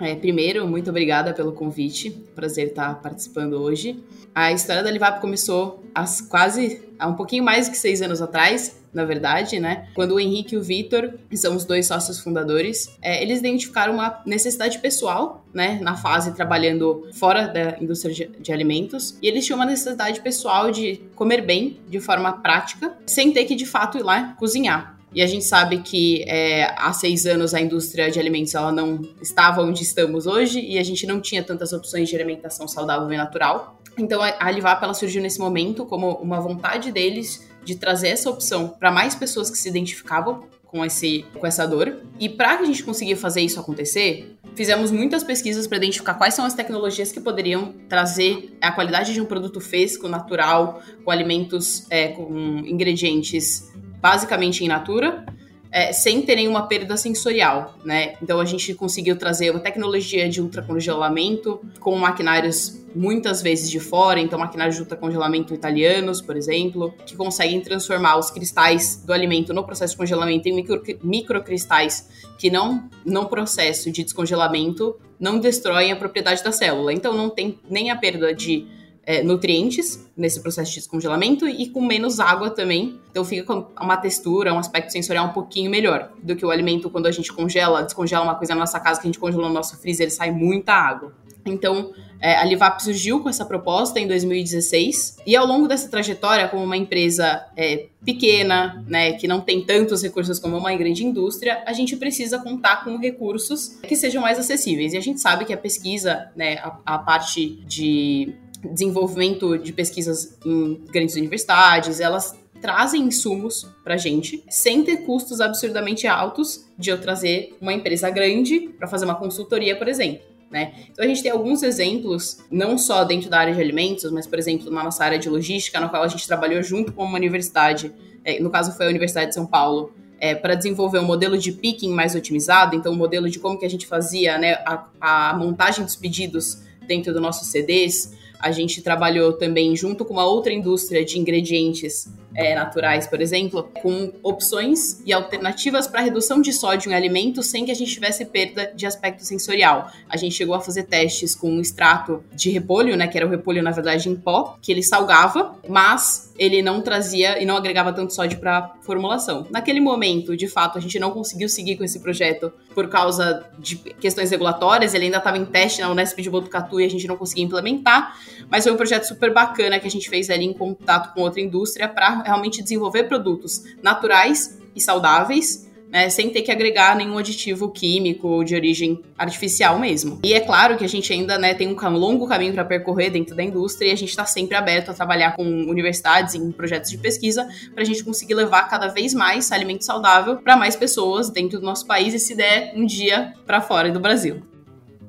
É, 0.00 0.14
primeiro, 0.16 0.66
muito 0.66 0.90
obrigada 0.90 1.32
pelo 1.32 1.52
convite. 1.52 2.10
Prazer 2.34 2.68
estar 2.68 3.00
participando 3.00 3.54
hoje. 3.54 4.04
A 4.34 4.52
história 4.52 4.82
da 4.82 4.90
Livap 4.90 5.20
começou 5.20 5.82
há 5.94 6.04
quase 6.28 6.85
há 6.98 7.06
um 7.06 7.14
pouquinho 7.14 7.44
mais 7.44 7.68
que 7.68 7.76
seis 7.76 8.02
anos 8.02 8.20
atrás, 8.22 8.80
na 8.92 9.04
verdade, 9.04 9.60
né? 9.60 9.88
Quando 9.94 10.14
o 10.14 10.20
Henrique 10.20 10.54
e 10.54 10.58
o 10.58 10.62
Vitor, 10.62 11.14
que 11.28 11.36
são 11.36 11.54
os 11.54 11.64
dois 11.64 11.86
sócios 11.86 12.18
fundadores, 12.18 12.96
é, 13.02 13.22
eles 13.22 13.40
identificaram 13.40 13.94
uma 13.94 14.22
necessidade 14.24 14.78
pessoal, 14.78 15.44
né? 15.52 15.78
Na 15.82 15.96
fase 15.96 16.34
trabalhando 16.34 17.08
fora 17.12 17.46
da 17.46 17.76
indústria 17.80 18.14
de, 18.14 18.26
de 18.40 18.52
alimentos. 18.52 19.18
E 19.20 19.28
eles 19.28 19.44
tinham 19.44 19.58
uma 19.58 19.66
necessidade 19.66 20.20
pessoal 20.20 20.70
de 20.70 21.00
comer 21.14 21.42
bem, 21.42 21.78
de 21.88 22.00
forma 22.00 22.32
prática, 22.40 22.96
sem 23.06 23.32
ter 23.32 23.44
que 23.44 23.54
de 23.54 23.66
fato 23.66 23.98
ir 23.98 24.02
lá 24.02 24.34
cozinhar. 24.38 24.96
E 25.16 25.22
a 25.22 25.26
gente 25.26 25.46
sabe 25.46 25.78
que 25.78 26.24
é, 26.28 26.74
há 26.76 26.92
seis 26.92 27.24
anos 27.24 27.54
a 27.54 27.60
indústria 27.60 28.10
de 28.10 28.20
alimentos 28.20 28.54
ela 28.54 28.70
não 28.70 29.00
estava 29.22 29.62
onde 29.62 29.82
estamos 29.82 30.26
hoje 30.26 30.60
e 30.60 30.78
a 30.78 30.82
gente 30.82 31.06
não 31.06 31.22
tinha 31.22 31.42
tantas 31.42 31.72
opções 31.72 32.08
de 32.08 32.14
alimentação 32.14 32.68
saudável 32.68 33.10
e 33.10 33.16
natural. 33.16 33.75
Então 33.98 34.22
a 34.22 34.34
Alivap 34.40 34.82
ela 34.82 34.94
surgiu 34.94 35.22
nesse 35.22 35.38
momento 35.38 35.86
como 35.86 36.12
uma 36.14 36.40
vontade 36.40 36.92
deles 36.92 37.48
de 37.64 37.74
trazer 37.76 38.08
essa 38.08 38.30
opção 38.30 38.68
para 38.68 38.90
mais 38.90 39.14
pessoas 39.14 39.50
que 39.50 39.58
se 39.58 39.68
identificavam 39.68 40.44
com, 40.64 40.84
esse, 40.84 41.24
com 41.38 41.46
essa 41.46 41.66
dor. 41.66 42.02
E 42.18 42.28
para 42.28 42.56
que 42.56 42.62
a 42.64 42.66
gente 42.66 42.84
conseguir 42.84 43.16
fazer 43.16 43.40
isso 43.40 43.58
acontecer, 43.58 44.36
fizemos 44.54 44.90
muitas 44.90 45.24
pesquisas 45.24 45.66
para 45.66 45.78
identificar 45.78 46.14
quais 46.14 46.34
são 46.34 46.44
as 46.44 46.54
tecnologias 46.54 47.10
que 47.10 47.20
poderiam 47.20 47.74
trazer 47.88 48.56
a 48.60 48.70
qualidade 48.70 49.12
de 49.12 49.20
um 49.20 49.24
produto 49.24 49.60
fresco, 49.60 50.08
natural, 50.08 50.82
com 51.04 51.10
alimentos, 51.10 51.86
é, 51.90 52.08
com 52.08 52.58
ingredientes 52.64 53.72
basicamente 54.00 54.64
em 54.64 54.68
natura, 54.68 55.24
é, 55.70 55.92
sem 55.92 56.22
ter 56.22 56.36
nenhuma 56.36 56.66
perda 56.66 56.96
sensorial, 56.96 57.74
né? 57.84 58.14
Então 58.22 58.40
a 58.40 58.44
gente 58.44 58.74
conseguiu 58.74 59.16
trazer 59.16 59.50
uma 59.50 59.60
tecnologia 59.60 60.28
de 60.28 60.40
ultracongelamento 60.40 61.60
com 61.80 61.96
maquinários 61.96 62.84
muitas 62.94 63.42
vezes 63.42 63.70
de 63.70 63.78
fora, 63.78 64.18
então 64.18 64.38
maquinários 64.38 64.76
de 64.76 64.82
ultracongelamento 64.82 65.52
italianos, 65.52 66.22
por 66.22 66.36
exemplo, 66.36 66.94
que 67.04 67.14
conseguem 67.14 67.60
transformar 67.60 68.16
os 68.16 68.30
cristais 68.30 69.02
do 69.04 69.12
alimento 69.12 69.52
no 69.52 69.64
processo 69.64 69.92
de 69.92 69.98
congelamento 69.98 70.48
em 70.48 70.54
micro, 70.54 70.82
microcristais 71.02 72.08
que 72.38 72.50
não, 72.50 72.88
no 73.04 73.26
processo 73.26 73.90
de 73.90 74.02
descongelamento, 74.02 74.96
não 75.20 75.38
destroem 75.38 75.92
a 75.92 75.96
propriedade 75.96 76.42
da 76.42 76.52
célula. 76.52 76.92
Então 76.92 77.12
não 77.12 77.28
tem 77.28 77.58
nem 77.68 77.90
a 77.90 77.96
perda 77.96 78.34
de 78.34 78.66
é, 79.06 79.22
nutrientes 79.22 80.04
nesse 80.16 80.40
processo 80.40 80.72
de 80.72 80.78
descongelamento 80.78 81.48
e 81.48 81.68
com 81.68 81.80
menos 81.80 82.18
água 82.18 82.50
também. 82.50 82.98
Então 83.10 83.24
fica 83.24 83.44
com 83.44 83.66
uma 83.80 83.96
textura, 83.96 84.52
um 84.52 84.58
aspecto 84.58 84.90
sensorial 84.90 85.28
um 85.28 85.32
pouquinho 85.32 85.70
melhor 85.70 86.10
do 86.20 86.34
que 86.34 86.44
o 86.44 86.50
alimento 86.50 86.90
quando 86.90 87.06
a 87.06 87.12
gente 87.12 87.32
congela, 87.32 87.82
descongela 87.82 88.24
uma 88.24 88.34
coisa 88.34 88.54
na 88.54 88.60
nossa 88.60 88.80
casa 88.80 89.00
que 89.00 89.06
a 89.06 89.08
gente 89.08 89.20
congelou 89.20 89.46
no 89.46 89.54
nosso 89.54 89.76
freezer, 89.78 90.10
sai 90.12 90.32
muita 90.32 90.72
água. 90.72 91.14
Então, 91.46 91.92
é, 92.20 92.36
a 92.36 92.44
Livap 92.44 92.82
surgiu 92.82 93.22
com 93.22 93.28
essa 93.28 93.44
proposta 93.44 94.00
em 94.00 94.06
2016 94.08 95.18
e 95.26 95.36
ao 95.36 95.46
longo 95.46 95.68
dessa 95.68 95.88
trajetória, 95.88 96.48
como 96.48 96.64
uma 96.64 96.76
empresa 96.76 97.46
é, 97.56 97.86
pequena, 98.04 98.84
né, 98.88 99.12
que 99.12 99.28
não 99.28 99.40
tem 99.40 99.64
tantos 99.64 100.02
recursos 100.02 100.38
como 100.38 100.56
uma 100.56 100.74
grande 100.74 101.04
indústria, 101.04 101.62
a 101.66 101.72
gente 101.72 101.96
precisa 101.96 102.38
contar 102.38 102.84
com 102.84 102.96
recursos 102.98 103.78
que 103.86 103.94
sejam 103.94 104.22
mais 104.22 104.38
acessíveis. 104.38 104.92
E 104.92 104.96
a 104.96 105.00
gente 105.00 105.20
sabe 105.20 105.44
que 105.44 105.52
a 105.52 105.56
pesquisa, 105.56 106.30
né, 106.34 106.54
a, 106.58 106.78
a 106.84 106.98
parte 106.98 107.62
de 107.66 108.34
desenvolvimento 108.72 109.56
de 109.58 109.72
pesquisas 109.72 110.36
em 110.44 110.84
grandes 110.92 111.16
universidades, 111.16 112.00
elas 112.00 112.34
trazem 112.60 113.02
insumos 113.02 113.66
para 113.84 113.96
gente 113.96 114.42
sem 114.48 114.82
ter 114.82 114.98
custos 114.98 115.40
absurdamente 115.40 116.06
altos 116.06 116.64
de 116.78 116.90
eu 116.90 117.00
trazer 117.00 117.56
uma 117.60 117.72
empresa 117.72 118.08
grande 118.10 118.68
para 118.78 118.88
fazer 118.88 119.04
uma 119.04 119.14
consultoria, 119.14 119.76
por 119.76 119.88
exemplo. 119.88 120.24
Né? 120.50 120.72
Então 120.90 121.04
a 121.04 121.08
gente 121.08 121.22
tem 121.22 121.30
alguns 121.30 121.62
exemplos, 121.62 122.38
não 122.50 122.78
só 122.78 123.04
dentro 123.04 123.28
da 123.28 123.38
área 123.38 123.54
de 123.54 123.60
alimentos, 123.60 124.10
mas, 124.10 124.26
por 124.26 124.38
exemplo, 124.38 124.70
na 124.70 124.84
nossa 124.84 125.04
área 125.04 125.18
de 125.18 125.28
logística, 125.28 125.78
na 125.80 125.88
qual 125.88 126.02
a 126.02 126.08
gente 126.08 126.26
trabalhou 126.26 126.62
junto 126.62 126.92
com 126.92 127.04
uma 127.04 127.16
universidade, 127.16 127.92
é, 128.24 128.40
no 128.40 128.48
caso 128.48 128.72
foi 128.76 128.86
a 128.86 128.88
Universidade 128.88 129.28
de 129.28 129.34
São 129.34 129.46
Paulo, 129.46 129.92
é, 130.18 130.34
para 130.34 130.54
desenvolver 130.54 130.98
um 130.98 131.04
modelo 131.04 131.36
de 131.36 131.52
picking 131.52 131.92
mais 131.92 132.14
otimizado, 132.14 132.74
então 132.74 132.92
um 132.92 132.96
modelo 132.96 133.28
de 133.28 133.38
como 133.38 133.58
que 133.58 133.66
a 133.66 133.70
gente 133.70 133.86
fazia 133.86 134.38
né, 134.38 134.54
a, 134.64 134.86
a 135.00 135.34
montagem 135.34 135.84
dos 135.84 135.96
pedidos 135.96 136.62
dentro 136.86 137.12
do 137.12 137.20
nossos 137.20 137.48
CDs. 137.48 138.14
A 138.46 138.52
gente 138.52 138.80
trabalhou 138.80 139.32
também 139.32 139.74
junto 139.74 140.04
com 140.04 140.12
uma 140.12 140.24
outra 140.24 140.52
indústria 140.52 141.04
de 141.04 141.18
ingredientes 141.18 142.06
é, 142.36 142.54
naturais, 142.54 143.06
por 143.06 143.20
exemplo, 143.20 143.68
com 143.82 144.12
opções 144.22 145.00
e 145.04 145.12
alternativas 145.12 145.86
para 145.86 146.02
redução 146.02 146.40
de 146.40 146.52
sódio 146.52 146.92
em 146.92 146.94
alimentos 146.94 147.46
sem 147.46 147.64
que 147.64 147.70
a 147.70 147.74
gente 147.74 147.92
tivesse 147.92 148.24
perda 148.26 148.70
de 148.74 148.86
aspecto 148.86 149.24
sensorial. 149.24 149.90
A 150.08 150.16
gente 150.16 150.34
chegou 150.34 150.54
a 150.54 150.60
fazer 150.60 150.84
testes 150.84 151.34
com 151.34 151.50
um 151.50 151.60
extrato 151.60 152.22
de 152.32 152.50
repolho, 152.50 152.96
né, 152.96 153.08
que 153.08 153.16
era 153.16 153.26
o 153.26 153.30
repolho 153.30 153.62
na 153.62 153.70
verdade 153.70 154.08
em 154.08 154.14
pó, 154.14 154.58
que 154.60 154.70
ele 154.70 154.82
salgava, 154.82 155.56
mas 155.66 156.26
ele 156.38 156.60
não 156.60 156.82
trazia 156.82 157.42
e 157.42 157.46
não 157.46 157.56
agregava 157.56 157.92
tanto 157.92 158.12
sódio 158.12 158.38
para 158.38 158.74
formulação. 158.82 159.46
Naquele 159.50 159.80
momento, 159.80 160.36
de 160.36 160.46
fato, 160.46 160.76
a 160.76 160.80
gente 160.80 160.98
não 160.98 161.10
conseguiu 161.10 161.48
seguir 161.48 161.76
com 161.76 161.84
esse 161.84 162.00
projeto 162.00 162.52
por 162.74 162.88
causa 162.88 163.46
de 163.58 163.76
questões 163.76 164.30
regulatórias, 164.30 164.92
ele 164.92 165.06
ainda 165.06 165.16
estava 165.16 165.38
em 165.38 165.46
teste 165.46 165.80
na 165.80 165.90
Unesp 165.90 166.20
de 166.20 166.28
Botucatu 166.28 166.78
e 166.78 166.84
a 166.84 166.90
gente 166.90 167.06
não 167.06 167.16
conseguia 167.16 167.44
implementar, 167.44 168.18
mas 168.50 168.64
foi 168.64 168.72
um 168.72 168.76
projeto 168.76 169.04
super 169.04 169.32
bacana 169.32 169.80
que 169.80 169.86
a 169.86 169.90
gente 169.90 170.08
fez 170.10 170.28
ali 170.28 170.44
em 170.44 170.52
contato 170.52 171.14
com 171.14 171.22
outra 171.22 171.40
indústria 171.40 171.88
para 171.88 172.22
realmente 172.26 172.62
desenvolver 172.62 173.04
produtos 173.04 173.62
naturais 173.82 174.58
e 174.74 174.80
saudáveis, 174.80 175.66
né, 175.90 176.10
sem 176.10 176.30
ter 176.30 176.42
que 176.42 176.50
agregar 176.50 176.96
nenhum 176.96 177.16
aditivo 177.16 177.70
químico 177.70 178.28
ou 178.28 178.44
de 178.44 178.54
origem 178.54 179.02
artificial 179.16 179.78
mesmo. 179.78 180.18
E 180.24 180.34
é 180.34 180.40
claro 180.40 180.76
que 180.76 180.84
a 180.84 180.88
gente 180.88 181.12
ainda 181.12 181.38
né, 181.38 181.54
tem 181.54 181.68
um 181.68 181.90
longo 181.96 182.28
caminho 182.28 182.52
para 182.52 182.64
percorrer 182.64 183.10
dentro 183.10 183.36
da 183.36 183.42
indústria 183.42 183.88
e 183.88 183.92
a 183.92 183.96
gente 183.96 184.10
está 184.10 184.26
sempre 184.26 184.56
aberto 184.56 184.90
a 184.90 184.94
trabalhar 184.94 185.36
com 185.36 185.44
universidades 185.44 186.34
em 186.34 186.50
projetos 186.50 186.90
de 186.90 186.98
pesquisa 186.98 187.48
para 187.72 187.82
a 187.82 187.86
gente 187.86 188.04
conseguir 188.04 188.34
levar 188.34 188.68
cada 188.68 188.88
vez 188.88 189.14
mais 189.14 189.50
alimento 189.52 189.84
saudável 189.84 190.36
para 190.36 190.56
mais 190.56 190.76
pessoas 190.76 191.30
dentro 191.30 191.60
do 191.60 191.64
nosso 191.64 191.86
país 191.86 192.12
e 192.12 192.18
se 192.18 192.34
der 192.34 192.72
um 192.74 192.84
dia 192.84 193.32
para 193.46 193.60
fora 193.60 193.90
do 193.90 194.00
Brasil. 194.00 194.42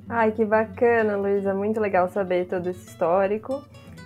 Ai, 0.08 0.32
que 0.32 0.46
bacana, 0.46 1.18
Luísa. 1.18 1.54
Muito 1.54 1.82
legal 1.82 2.10
saber 2.10 2.46
todo 2.46 2.70
esse 2.70 2.88
histórico 2.88 3.62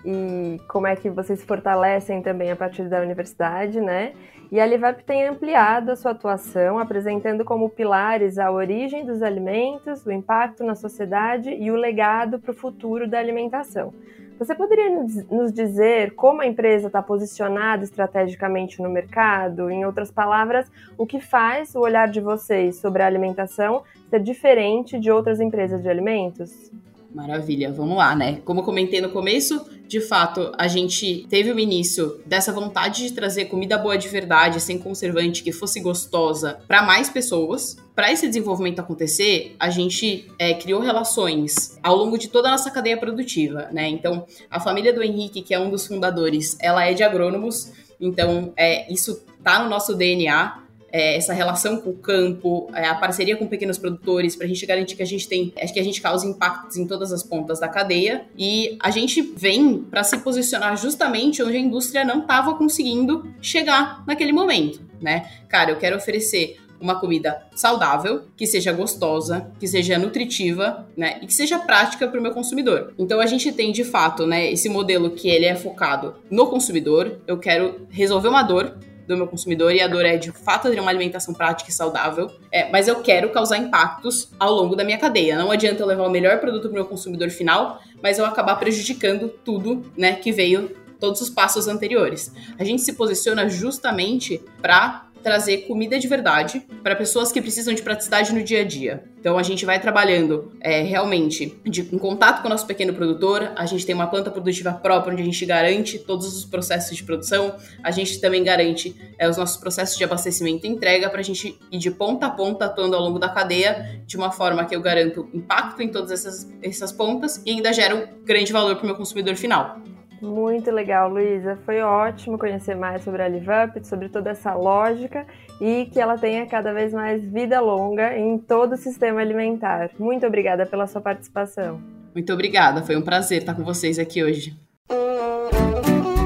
e 0.06 0.60
como 0.68 0.88
é 0.88 0.96
que 0.96 1.10
vocês 1.10 1.40
se 1.40 1.46
fortalecem 1.46 2.22
também 2.22 2.52
a 2.52 2.56
partir 2.56 2.84
da 2.90 3.02
universidade, 3.02 3.80
né? 3.80 4.14
E 4.52 4.60
a 4.60 4.66
Livap 4.66 5.04
tem 5.06 5.26
ampliado 5.26 5.92
a 5.92 5.96
sua 5.96 6.12
atuação, 6.12 6.78
apresentando 6.78 7.46
como 7.46 7.70
pilares 7.70 8.38
a 8.38 8.52
origem 8.52 9.06
dos 9.06 9.22
alimentos, 9.24 10.06
o 10.06 10.12
impacto 10.12 10.64
na 10.64 10.76
sociedade 10.76 11.50
e 11.50 11.72
o 11.72 11.76
legado 11.76 12.38
para 12.38 12.52
o 12.52 12.54
futuro 12.54 13.08
da 13.08 13.18
alimentação. 13.18 13.94
Você 14.38 14.56
poderia 14.56 14.90
nos 15.30 15.54
dizer 15.54 16.16
como 16.16 16.42
a 16.42 16.48
empresa 16.48 16.88
está 16.88 17.02
posicionada 17.02 17.84
estrategicamente 17.84 18.82
no 18.82 18.90
mercado? 18.90 19.70
Em 19.70 19.86
outras 19.86 20.10
palavras, 20.12 20.70
o 20.98 21.06
que 21.06 21.22
faz 21.22 21.76
o 21.76 21.80
olhar 21.80 22.08
de 22.08 22.20
vocês 22.20 22.78
sobre 22.78 23.04
a 23.04 23.06
alimentação 23.06 23.84
ser 24.10 24.20
diferente 24.20 25.00
de 25.00 25.12
outras 25.12 25.40
empresas 25.40 25.84
de 25.84 25.88
alimentos? 25.88 26.72
Maravilha, 27.14 27.72
vamos 27.74 27.98
lá, 27.98 28.16
né? 28.16 28.42
Como 28.46 28.64
comentei 28.64 29.02
no 29.02 29.10
começo, 29.10 29.66
de 29.86 30.00
fato, 30.00 30.54
a 30.58 30.70
gente 30.70 31.28
teve 31.30 31.52
o 31.52 31.60
início 31.60 32.22
dessa 32.26 32.54
vontade 32.54 33.04
de 33.04 33.14
trazer 33.14 33.46
comida 33.46 33.78
boa 33.78 33.98
de 33.98 34.08
verdade, 34.08 34.62
sem 34.62 34.78
conservante, 34.78 35.44
que 35.44 35.52
fosse 35.52 35.82
gostosa, 35.82 36.60
para 36.70 36.82
mais 36.82 37.10
pessoas. 37.10 37.76
Para 37.94 38.14
esse 38.14 38.26
desenvolvimento 38.26 38.80
acontecer, 38.80 39.54
a 39.60 39.70
gente 39.70 40.32
é, 40.40 40.54
criou 40.54 40.80
relações 40.80 41.78
ao 41.84 41.98
longo 41.98 42.18
de 42.18 42.30
toda 42.30 42.48
a 42.48 42.52
nossa 42.52 42.72
cadeia 42.72 42.96
produtiva, 42.96 43.68
né? 43.74 43.90
Então, 43.90 44.26
a 44.50 44.62
família 44.62 44.94
do 44.94 45.04
Henrique, 45.04 45.42
que 45.42 45.54
é 45.54 45.60
um 45.60 45.70
dos 45.70 45.86
fundadores, 45.86 46.56
ela 46.62 46.86
é 46.86 46.94
de 46.94 47.04
agrônomos, 47.04 47.74
então 48.00 48.54
é, 48.56 48.92
isso 48.92 49.22
tá 49.44 49.62
no 49.62 49.70
nosso 49.70 49.94
DNA 49.94 50.61
é, 50.92 51.16
essa 51.16 51.34
relação 51.34 51.78
com 51.78 51.92
o 51.92 51.96
campo, 51.96 52.70
é, 52.74 52.86
a 52.88 52.96
parceria 52.96 53.36
com 53.36 53.48
pequenos 53.48 53.78
produtores, 53.78 54.36
para 54.36 54.46
a 54.46 54.48
gente 54.48 54.66
garantir 54.66 54.96
que 54.96 55.04
a 55.04 55.08
gente 55.08 55.28
tem, 55.28 55.54
acho 55.62 55.74
que 55.74 55.80
a 55.80 55.84
gente 55.84 56.02
causa 56.02 56.28
impactos 56.28 56.78
em 56.78 56.86
todas 56.86 57.12
as 57.12 57.24
pontas 57.24 57.60
da 57.60 57.68
cadeia. 57.68 58.26
E 58.38 58.78
a 58.80 58.92
gente 58.92 59.22
vem 59.22 59.80
para 59.80 60.04
se 60.04 60.18
posicionar 60.20 60.78
justamente 60.78 61.42
onde 61.42 61.56
a 61.56 61.60
indústria 61.60 62.04
não 62.04 62.22
estava 62.22 62.56
conseguindo 62.56 63.32
chegar 63.42 64.04
naquele 64.06 64.34
momento, 64.34 64.82
né? 65.02 65.30
Cara, 65.48 65.72
eu 65.72 65.78
quero 65.78 65.96
oferecer 65.96 66.58
uma 66.82 67.00
comida 67.00 67.46
saudável, 67.56 68.24
que 68.36 68.48
seja 68.48 68.74
gostosa, 68.74 69.52
que 69.60 69.68
seja 69.68 70.00
nutritiva, 70.00 70.88
né, 70.98 71.20
e 71.22 71.28
que 71.28 71.34
seja 71.34 71.60
prática 71.60 72.08
para 72.08 72.20
o 72.20 72.24
meu 72.24 72.32
consumidor. 72.32 72.94
Então 72.98 73.20
a 73.20 73.28
gente 73.28 73.52
tem 73.52 73.72
de 73.72 73.84
fato, 73.84 74.26
né, 74.26 74.52
esse 74.52 74.68
modelo 74.68 75.12
que 75.12 75.30
ele 75.30 75.46
é 75.46 75.56
focado 75.56 76.16
no 76.30 76.48
consumidor. 76.48 77.20
Eu 77.28 77.38
quero 77.38 77.88
resolver 77.92 78.30
uma 78.30 78.42
dor 78.42 78.76
do 79.12 79.18
meu 79.18 79.28
consumidor 79.28 79.74
e 79.74 79.82
a 79.82 79.88
dor 79.88 80.06
é 80.06 80.18
de 80.18 80.32
fato 80.32 80.70
ter 80.70 80.80
uma 80.80 80.90
alimentação 80.90 81.34
prática 81.34 81.70
e 81.70 81.74
saudável, 81.74 82.32
é, 82.52 82.70
mas 82.70 82.88
eu 82.88 83.02
quero 83.02 83.30
causar 83.30 83.58
impactos 83.58 84.30
ao 84.40 84.54
longo 84.54 84.76
da 84.76 84.84
minha 84.84 84.98
cadeia. 84.98 85.38
Não 85.38 85.52
adianta 85.52 85.82
eu 85.82 85.88
levar 85.88 86.08
o 86.08 86.10
melhor 86.10 86.40
produto 86.40 86.64
para 86.64 86.72
o 86.72 86.74
meu 86.74 86.86
consumidor 86.86 87.30
final, 87.30 87.82
mas 88.02 88.18
eu 88.18 88.26
acabar 88.26 88.56
prejudicando 88.56 89.30
tudo, 89.30 89.86
né, 89.98 90.16
que 90.16 90.32
veio 90.32 90.76
todos 91.00 91.20
os 91.20 91.30
passos 91.30 91.68
anteriores. 91.68 92.32
A 92.58 92.64
gente 92.64 92.82
se 92.82 92.94
posiciona 92.94 93.50
justamente 93.50 94.42
para 94.62 95.08
trazer 95.22 95.60
comida 95.68 96.00
de 96.00 96.08
verdade 96.08 96.66
para 96.84 96.96
pessoas 96.96 97.32
que 97.32 97.42
precisam 97.42 97.74
de 97.74 97.82
praticidade 97.82 98.34
no 98.34 98.44
dia 98.44 98.62
a 98.62 98.64
dia. 98.64 99.04
Então 99.20 99.38
a 99.38 99.44
gente 99.44 99.66
vai 99.66 99.80
trabalhando 99.80 100.52
é, 100.60 100.82
realmente 100.82 101.56
de, 101.64 101.82
em 101.82 101.98
contato 101.98 102.42
com 102.42 102.48
o 102.48 102.50
nosso 102.50 102.66
pequeno 102.66 102.92
produtor. 102.92 103.52
A 103.56 103.68
gente 103.68 103.86
tem 103.86 103.94
uma 103.94 104.08
planta 104.08 104.32
produtiva 104.32 104.74
própria 104.74 105.14
onde 105.14 105.22
a 105.22 105.26
gente 105.26 105.46
garante 105.46 106.00
todos 106.00 106.36
os 106.36 106.44
processos 106.44 106.98
de 106.98 107.04
produção. 107.04 107.56
A 107.84 107.92
gente 107.92 108.20
também 108.20 108.44
garante 108.44 108.96
é, 109.20 109.30
os 109.30 109.38
nossos 109.38 109.58
processos 109.58 109.96
de 109.96 110.04
abastecimento 110.04 110.66
e 110.66 110.70
entrega 110.70 111.08
para 111.10 111.20
a 111.20 111.24
gente 111.24 111.58
ir 111.72 111.78
de 111.78 111.92
ponta 111.92 112.26
a 112.26 112.30
ponta 112.32 112.66
atuando 112.66 112.96
ao 112.96 113.02
longo 113.02 113.20
da 113.20 113.30
cadeia 113.30 114.02
de 114.08 114.18
uma 114.18 114.32
forma 114.32 114.66
que 114.66 114.76
eu 114.76 114.82
garanto 114.82 115.30
impacto 115.34 115.84
em 115.84 115.90
todas 115.90 116.12
essas, 116.12 116.52
essas 116.64 116.92
pontas 116.92 117.42
e 117.46 117.52
ainda 117.52 117.72
gero 117.72 117.98
um 117.98 118.26
grande 118.26 118.52
valor 118.52 118.76
para 118.76 118.84
o 118.84 118.88
meu 118.88 118.96
consumidor 118.96 119.36
final. 119.36 119.80
Muito 120.22 120.70
legal, 120.70 121.10
Luísa. 121.10 121.58
Foi 121.66 121.82
ótimo 121.82 122.38
conhecer 122.38 122.76
mais 122.76 123.04
sobre 123.04 123.24
a 123.24 123.28
LiveUp, 123.28 123.84
sobre 123.84 124.08
toda 124.08 124.30
essa 124.30 124.54
lógica 124.54 125.26
e 125.60 125.88
que 125.92 126.00
ela 126.00 126.18
tenha 126.18 126.46
cada 126.46 126.72
vez 126.72 126.94
mais 126.94 127.26
vida 127.26 127.60
longa 127.60 128.16
em 128.16 128.38
todo 128.38 128.74
o 128.74 128.78
sistema 128.78 129.20
alimentar. 129.22 129.90
Muito 129.98 130.26
obrigada 130.28 130.66
pela 130.66 130.86
sua 130.86 131.02
participação. 131.02 131.82
Muito 132.14 132.32
obrigada, 132.32 132.84
foi 132.84 132.96
um 132.96 133.02
prazer 133.02 133.40
estar 133.40 133.56
com 133.56 133.64
vocês 133.64 133.98
aqui 133.98 134.24
hoje. 134.24 134.56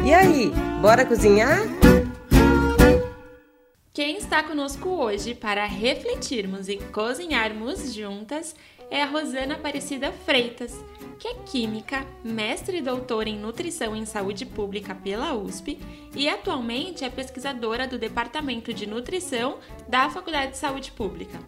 E 0.06 0.14
aí, 0.14 0.52
bora 0.82 1.06
cozinhar? 1.06 1.60
Quem 3.94 4.18
está 4.18 4.44
conosco 4.44 4.90
hoje 4.90 5.34
para 5.34 5.66
refletirmos 5.66 6.68
e 6.68 6.78
cozinharmos 6.92 7.94
juntas 7.94 8.54
é 8.90 9.02
a 9.02 9.06
Rosana 9.06 9.56
Aparecida 9.56 10.12
Freitas 10.12 10.78
que 11.20 11.28
é 11.28 11.34
química, 11.46 12.06
mestre 12.24 12.78
e 12.78 12.82
doutora 12.82 13.30
em 13.30 13.40
nutrição 13.40 13.96
em 13.96 14.06
saúde 14.06 14.46
pública 14.46 14.94
pela 14.94 15.34
USP 15.34 15.80
e 16.16 16.28
atualmente 16.28 17.04
é 17.04 17.10
pesquisadora 17.10 17.88
do 17.88 17.98
Departamento 17.98 18.74
de 18.74 18.86
Nutrição 18.86 19.58
da 19.88 20.10
Faculdade 20.10 20.52
de 20.52 20.58
Saúde 20.58 20.92
Pública. 20.92 21.40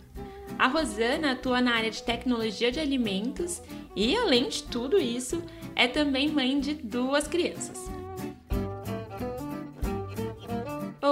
A 0.58 0.68
Rosana 0.68 1.34
atua 1.34 1.62
na 1.62 1.76
área 1.76 1.92
de 1.92 2.02
tecnologia 2.02 2.72
de 2.72 2.80
alimentos 2.80 3.62
e, 3.96 4.16
além 4.16 4.50
de 4.50 4.64
tudo 4.64 4.98
isso, 4.98 5.44
é 5.76 5.88
também 5.88 6.30
mãe 6.30 6.60
de 6.60 6.74
duas 6.74 7.28
crianças. 7.28 7.88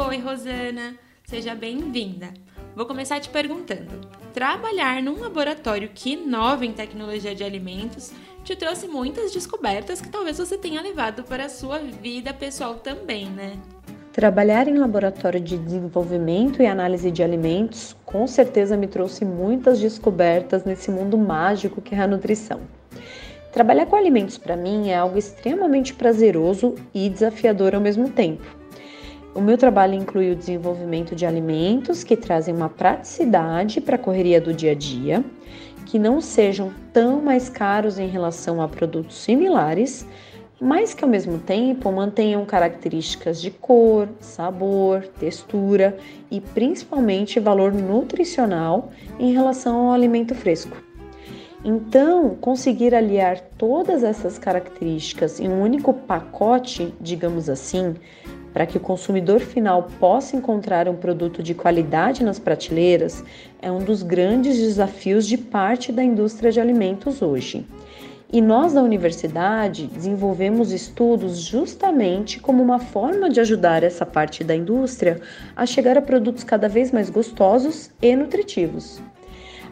Oi, 0.07 0.17
Rosana! 0.17 0.97
Seja 1.23 1.53
bem-vinda! 1.53 2.33
Vou 2.75 2.85
começar 2.85 3.21
te 3.21 3.29
perguntando: 3.29 4.01
trabalhar 4.33 5.01
num 5.01 5.19
laboratório 5.19 5.89
que 5.93 6.13
inova 6.13 6.65
em 6.65 6.73
tecnologia 6.73 7.33
de 7.33 7.43
alimentos 7.43 8.11
te 8.43 8.55
trouxe 8.55 8.87
muitas 8.87 9.31
descobertas 9.31 10.01
que 10.01 10.09
talvez 10.09 10.37
você 10.37 10.57
tenha 10.57 10.81
levado 10.81 11.23
para 11.23 11.45
a 11.45 11.49
sua 11.49 11.79
vida 11.79 12.33
pessoal 12.33 12.75
também, 12.75 13.27
né? 13.29 13.53
Trabalhar 14.11 14.67
em 14.67 14.77
laboratório 14.77 15.39
de 15.39 15.57
desenvolvimento 15.57 16.61
e 16.61 16.65
análise 16.65 17.09
de 17.11 17.23
alimentos 17.23 17.95
com 18.05 18.27
certeza 18.27 18.77
me 18.77 18.87
trouxe 18.87 19.25
muitas 19.25 19.79
descobertas 19.79 20.63
nesse 20.63 20.91
mundo 20.91 21.17
mágico 21.17 21.81
que 21.81 21.95
é 21.95 21.99
a 21.99 22.07
nutrição. 22.07 22.61
Trabalhar 23.51 23.85
com 23.85 23.95
alimentos 23.95 24.37
para 24.37 24.57
mim 24.57 24.89
é 24.89 24.97
algo 24.97 25.17
extremamente 25.17 25.93
prazeroso 25.93 26.75
e 26.93 27.09
desafiador 27.09 27.73
ao 27.73 27.81
mesmo 27.81 28.09
tempo. 28.09 28.43
O 29.35 29.41
meu 29.41 29.57
trabalho 29.57 29.93
inclui 29.93 30.31
o 30.31 30.35
desenvolvimento 30.35 31.13
de 31.13 31.25
alimentos 31.25 32.05
que 32.05 32.15
trazem 32.15 32.55
uma 32.55 32.69
praticidade 32.69 33.81
para 33.81 33.97
a 33.97 33.99
correria 33.99 34.39
do 34.39 34.53
dia 34.53 34.71
a 34.71 34.73
dia, 34.73 35.25
que 35.85 35.99
não 35.99 36.21
sejam 36.21 36.71
tão 36.93 37.21
mais 37.21 37.49
caros 37.49 37.99
em 37.99 38.07
relação 38.07 38.61
a 38.61 38.67
produtos 38.69 39.17
similares, 39.17 40.07
mas 40.57 40.93
que 40.93 41.03
ao 41.03 41.09
mesmo 41.09 41.37
tempo 41.37 41.91
mantenham 41.91 42.45
características 42.45 43.41
de 43.41 43.51
cor, 43.51 44.07
sabor, 44.21 45.05
textura 45.19 45.97
e 46.31 46.39
principalmente 46.39 47.37
valor 47.37 47.73
nutricional 47.73 48.89
em 49.19 49.33
relação 49.33 49.87
ao 49.87 49.91
alimento 49.91 50.33
fresco. 50.33 50.77
Então, 51.67 52.37
conseguir 52.39 52.95
aliar 52.95 53.41
todas 53.57 54.01
essas 54.01 54.37
características 54.37 55.41
em 55.41 55.49
um 55.49 55.61
único 55.61 55.93
pacote, 55.93 56.93
digamos 57.01 57.49
assim, 57.49 57.95
para 58.55 58.65
que 58.65 58.77
o 58.77 58.79
consumidor 58.79 59.41
final 59.41 59.89
possa 59.99 60.37
encontrar 60.37 60.87
um 60.87 60.95
produto 60.95 61.43
de 61.43 61.53
qualidade 61.53 62.23
nas 62.23 62.39
prateleiras, 62.39 63.21
é 63.61 63.69
um 63.69 63.83
dos 63.83 64.01
grandes 64.01 64.57
desafios 64.57 65.27
de 65.27 65.37
parte 65.37 65.91
da 65.91 66.01
indústria 66.01 66.49
de 66.53 66.61
alimentos 66.61 67.21
hoje. 67.21 67.67
E 68.31 68.39
nós 68.39 68.71
da 68.71 68.81
universidade 68.81 69.87
desenvolvemos 69.87 70.71
estudos 70.71 71.39
justamente 71.39 72.39
como 72.39 72.63
uma 72.63 72.79
forma 72.79 73.29
de 73.29 73.41
ajudar 73.41 73.83
essa 73.83 74.05
parte 74.05 74.41
da 74.41 74.55
indústria 74.55 75.19
a 75.53 75.65
chegar 75.65 75.97
a 75.97 76.01
produtos 76.01 76.45
cada 76.45 76.69
vez 76.69 76.93
mais 76.93 77.09
gostosos 77.09 77.91
e 78.01 78.15
nutritivos. 78.15 79.01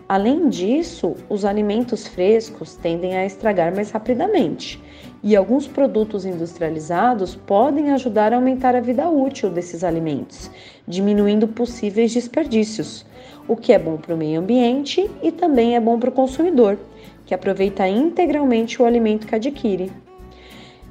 Além 0.09 0.49
disso, 0.49 1.15
os 1.29 1.45
alimentos 1.45 2.05
frescos 2.05 2.75
tendem 2.75 3.15
a 3.15 3.25
estragar 3.25 3.73
mais 3.73 3.91
rapidamente, 3.91 4.77
e 5.23 5.35
alguns 5.35 5.65
produtos 5.65 6.25
industrializados 6.25 7.33
podem 7.33 7.91
ajudar 7.91 8.33
a 8.33 8.35
aumentar 8.35 8.75
a 8.75 8.81
vida 8.81 9.07
útil 9.09 9.49
desses 9.49 9.83
alimentos, 9.83 10.51
diminuindo 10.85 11.47
possíveis 11.47 12.13
desperdícios, 12.13 13.05
o 13.47 13.55
que 13.55 13.71
é 13.71 13.79
bom 13.79 13.95
para 13.95 14.13
o 14.13 14.17
meio 14.17 14.41
ambiente 14.41 15.09
e 15.21 15.31
também 15.31 15.75
é 15.75 15.79
bom 15.79 15.97
para 15.97 16.09
o 16.09 16.13
consumidor, 16.13 16.77
que 17.25 17.33
aproveita 17.33 17.87
integralmente 17.87 18.81
o 18.81 18.85
alimento 18.85 19.25
que 19.25 19.35
adquire. 19.35 19.91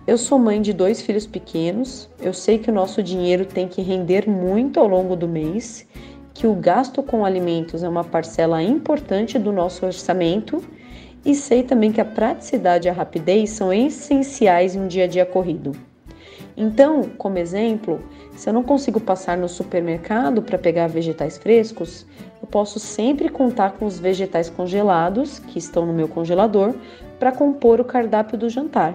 Eu 0.07 0.17
sou 0.17 0.39
mãe 0.39 0.61
de 0.61 0.73
dois 0.73 1.03
filhos 1.03 1.27
pequenos, 1.27 2.09
eu 2.21 2.33
sei 2.33 2.59
que 2.59 2.71
o 2.71 2.75
nosso 2.75 3.03
dinheiro 3.03 3.45
tem 3.45 3.69
que 3.69 3.83
render 3.83 4.29
muito 4.29 4.81
ao 4.81 4.89
longo 4.89 5.15
do 5.15 5.29
mês 5.29 5.87
que 6.35 6.47
o 6.47 6.55
gasto 6.55 7.03
com 7.03 7.25
alimentos 7.25 7.83
é 7.83 7.89
uma 7.89 8.03
parcela 8.03 8.63
importante 8.63 9.39
do 9.39 9.53
nosso 9.53 9.85
orçamento 9.85 10.65
e 11.25 11.35
sei 11.35 11.63
também 11.63 11.93
que 11.93 12.01
a 12.01 12.05
praticidade 12.05 12.89
e 12.89 12.91
a 12.91 12.93
rapidez 12.93 13.51
são 13.51 13.73
essenciais 13.73 14.75
em 14.75 14.81
um 14.81 14.89
dia 14.89 15.05
a 15.05 15.07
dia 15.07 15.25
corrido. 15.25 15.73
Então, 16.57 17.03
como 17.17 17.39
exemplo, 17.39 18.01
se 18.37 18.49
eu 18.49 18.53
não 18.53 18.63
consigo 18.63 19.01
passar 19.01 19.37
no 19.37 19.49
supermercado 19.49 20.43
para 20.43 20.59
pegar 20.59 20.87
vegetais 20.87 21.39
frescos, 21.39 22.07
eu 22.41 22.47
posso 22.47 22.79
sempre 22.79 23.29
contar 23.29 23.73
com 23.73 23.87
os 23.87 23.99
vegetais 23.99 24.51
congelados 24.51 25.39
que 25.39 25.59
estão 25.59 25.87
no 25.87 25.93
meu 25.93 26.09
congelador 26.09 26.75
para 27.19 27.33
compor 27.33 27.81
o 27.81 27.85
cardápio 27.85 28.37
do 28.37 28.51
jantar. 28.51 28.95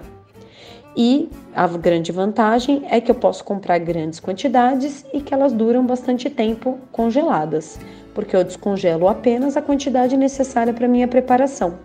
E 0.96 1.30
a 1.56 1.68
grande 1.68 2.12
vantagem 2.12 2.84
é 2.90 3.00
que 3.00 3.12
eu 3.12 3.16
posso 3.16 3.44
comprar 3.44 3.78
grandes 3.78 4.20
quantidades 4.20 5.06
e 5.14 5.22
que 5.22 5.34
elas 5.34 5.54
duram 5.54 5.86
bastante 5.86 6.28
tempo 6.30 6.80
congeladas, 6.92 7.80
porque 8.16 8.36
eu 8.36 8.44
descongelo 8.44 9.08
apenas 9.08 9.56
a 9.56 9.62
quantidade 9.62 10.18
necessária 10.18 10.74
para 10.74 10.88
minha 10.88 11.08
preparação. 11.08 11.78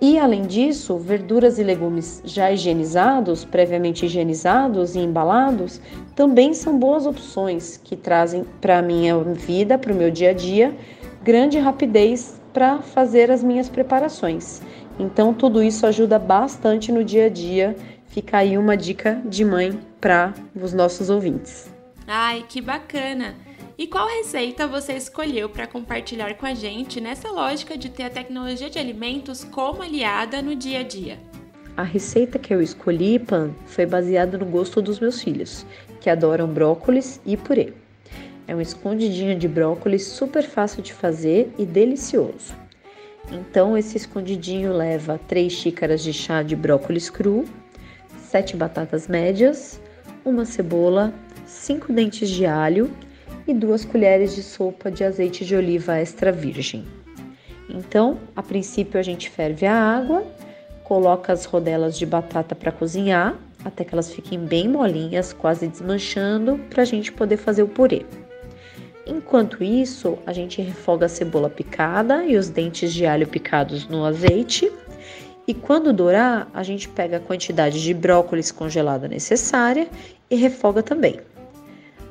E 0.00 0.18
além 0.18 0.42
disso, 0.42 0.96
verduras 0.96 1.58
e 1.58 1.64
legumes 1.64 2.22
já 2.24 2.52
higienizados, 2.52 3.44
previamente 3.44 4.06
higienizados 4.06 4.94
e 4.94 5.00
embalados, 5.00 5.80
também 6.14 6.54
são 6.54 6.78
boas 6.78 7.04
opções 7.04 7.80
que 7.82 7.96
trazem 7.96 8.44
para 8.60 8.78
a 8.78 8.82
minha 8.82 9.18
vida, 9.18 9.76
para 9.76 9.92
o 9.92 9.96
meu 9.96 10.10
dia 10.10 10.30
a 10.30 10.32
dia, 10.32 10.74
grande 11.22 11.58
rapidez 11.58 12.40
para 12.52 12.78
fazer 12.78 13.30
as 13.30 13.42
minhas 13.42 13.68
preparações. 13.68 14.62
Então, 14.98 15.34
tudo 15.34 15.62
isso 15.62 15.86
ajuda 15.86 16.18
bastante 16.18 16.92
no 16.92 17.04
dia 17.04 17.26
a 17.26 17.28
dia 17.28 17.76
Fica 18.08 18.38
aí 18.38 18.56
uma 18.56 18.76
dica 18.76 19.20
de 19.24 19.44
mãe 19.44 19.78
para 20.00 20.34
os 20.54 20.72
nossos 20.72 21.10
ouvintes. 21.10 21.70
Ai, 22.06 22.44
que 22.48 22.60
bacana! 22.60 23.47
E 23.78 23.86
qual 23.86 24.08
receita 24.08 24.66
você 24.66 24.94
escolheu 24.94 25.48
para 25.48 25.64
compartilhar 25.64 26.34
com 26.34 26.44
a 26.44 26.52
gente 26.52 27.00
nessa 27.00 27.30
lógica 27.30 27.78
de 27.78 27.88
ter 27.88 28.02
a 28.02 28.10
tecnologia 28.10 28.68
de 28.68 28.76
alimentos 28.76 29.44
como 29.44 29.82
aliada 29.82 30.42
no 30.42 30.56
dia 30.56 30.80
a 30.80 30.82
dia? 30.82 31.16
A 31.76 31.84
receita 31.84 32.40
que 32.40 32.52
eu 32.52 32.60
escolhi, 32.60 33.20
Pan, 33.20 33.52
foi 33.66 33.86
baseada 33.86 34.36
no 34.36 34.46
gosto 34.46 34.82
dos 34.82 34.98
meus 34.98 35.22
filhos, 35.22 35.64
que 36.00 36.10
adoram 36.10 36.48
brócolis 36.48 37.20
e 37.24 37.36
purê. 37.36 37.72
É 38.48 38.56
um 38.56 38.60
escondidinho 38.60 39.38
de 39.38 39.46
brócolis 39.46 40.08
super 40.08 40.42
fácil 40.42 40.82
de 40.82 40.92
fazer 40.92 41.52
e 41.56 41.64
delicioso. 41.64 42.56
Então, 43.30 43.78
esse 43.78 43.96
escondidinho 43.96 44.72
leva 44.72 45.20
3 45.28 45.52
xícaras 45.52 46.02
de 46.02 46.12
chá 46.12 46.42
de 46.42 46.56
brócolis 46.56 47.08
cru, 47.08 47.44
7 48.22 48.56
batatas 48.56 49.06
médias, 49.06 49.80
uma 50.24 50.44
cebola, 50.44 51.14
5 51.46 51.92
dentes 51.92 52.28
de 52.28 52.44
alho 52.44 52.90
e 53.48 53.54
2 53.54 53.84
colheres 53.86 54.34
de 54.34 54.42
sopa 54.42 54.90
de 54.90 55.02
azeite 55.02 55.44
de 55.44 55.56
oliva 55.56 55.96
extra 55.98 56.30
virgem. 56.30 56.84
Então, 57.68 58.18
a 58.36 58.42
princípio 58.42 59.00
a 59.00 59.02
gente 59.02 59.28
ferve 59.28 59.66
a 59.66 59.74
água, 59.74 60.24
coloca 60.84 61.32
as 61.32 61.44
rodelas 61.44 61.98
de 61.98 62.06
batata 62.06 62.54
para 62.54 62.70
cozinhar 62.70 63.36
até 63.64 63.84
que 63.84 63.94
elas 63.94 64.12
fiquem 64.12 64.38
bem 64.38 64.68
molinhas, 64.68 65.32
quase 65.32 65.66
desmanchando, 65.66 66.58
para 66.70 66.82
a 66.82 66.86
gente 66.86 67.10
poder 67.10 67.36
fazer 67.36 67.62
o 67.62 67.68
purê. 67.68 68.06
Enquanto 69.06 69.64
isso, 69.64 70.18
a 70.26 70.32
gente 70.32 70.62
refoga 70.62 71.06
a 71.06 71.08
cebola 71.08 71.50
picada 71.50 72.24
e 72.24 72.36
os 72.36 72.48
dentes 72.48 72.92
de 72.92 73.04
alho 73.04 73.26
picados 73.26 73.88
no 73.88 74.04
azeite 74.04 74.70
e 75.48 75.54
quando 75.54 75.94
dourar, 75.94 76.46
a 76.52 76.62
gente 76.62 76.86
pega 76.90 77.16
a 77.16 77.20
quantidade 77.20 77.82
de 77.82 77.94
brócolis 77.94 78.52
congelada 78.52 79.08
necessária 79.08 79.88
e 80.30 80.36
refoga 80.36 80.82
também. 80.82 81.20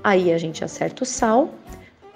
Aí 0.08 0.32
a 0.32 0.38
gente 0.38 0.64
acerta 0.64 1.04
o 1.04 1.06
sal, 1.06 1.50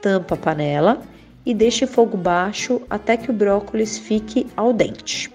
tampa 0.02 0.36
a 0.36 0.38
panela 0.38 1.02
e 1.46 1.54
deixa 1.54 1.84
em 1.84 1.88
fogo 1.90 2.16
baixo 2.16 2.82
até 2.90 3.18
que 3.18 3.30
o 3.30 3.34
brócolis 3.34 3.98
fique 3.98 4.48
al 4.56 4.72
dente. 4.72 5.30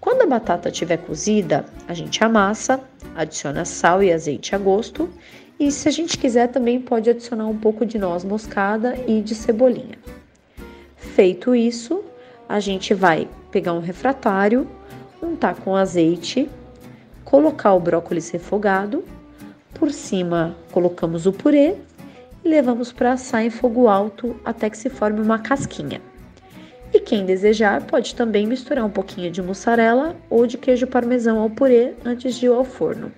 Quando 0.00 0.22
a 0.22 0.26
batata 0.26 0.70
estiver 0.70 0.96
cozida, 0.96 1.64
a 1.86 1.94
gente 1.94 2.24
amassa, 2.24 2.80
adiciona 3.14 3.64
sal 3.64 4.02
e 4.02 4.12
azeite 4.12 4.56
a 4.56 4.58
gosto 4.58 5.08
e 5.56 5.70
se 5.70 5.86
a 5.86 5.92
gente 5.92 6.18
quiser 6.18 6.48
também 6.48 6.80
pode 6.80 7.08
adicionar 7.08 7.46
um 7.46 7.56
pouco 7.56 7.86
de 7.86 7.96
noz 7.96 8.24
moscada 8.24 8.98
e 9.06 9.20
de 9.20 9.32
cebolinha. 9.32 10.00
Feito 10.96 11.54
isso, 11.54 12.02
a 12.48 12.58
gente 12.58 12.92
vai 12.92 13.28
pegar 13.52 13.72
um 13.72 13.80
refratário 13.80 14.66
untar 15.22 15.54
com 15.54 15.76
azeite, 15.76 16.50
colocar 17.24 17.72
o 17.72 17.78
brócolis 17.78 18.30
refogado, 18.30 19.04
por 19.74 19.90
cima 19.92 20.56
colocamos 20.70 21.26
o 21.26 21.32
purê 21.32 21.74
e 22.44 22.48
levamos 22.48 22.92
para 22.92 23.12
assar 23.12 23.44
em 23.44 23.50
fogo 23.50 23.88
alto 23.88 24.36
até 24.44 24.68
que 24.68 24.76
se 24.76 24.90
forme 24.90 25.20
uma 25.20 25.38
casquinha. 25.38 26.00
E 26.92 27.00
quem 27.00 27.24
desejar 27.24 27.82
pode 27.84 28.14
também 28.14 28.46
misturar 28.46 28.84
um 28.84 28.90
pouquinho 28.90 29.30
de 29.30 29.40
mussarela 29.40 30.14
ou 30.28 30.46
de 30.46 30.58
queijo 30.58 30.86
parmesão 30.86 31.38
ao 31.38 31.48
purê 31.48 31.94
antes 32.04 32.34
de 32.34 32.46
ir 32.46 32.52
ao 32.52 32.64
forno. 32.64 33.10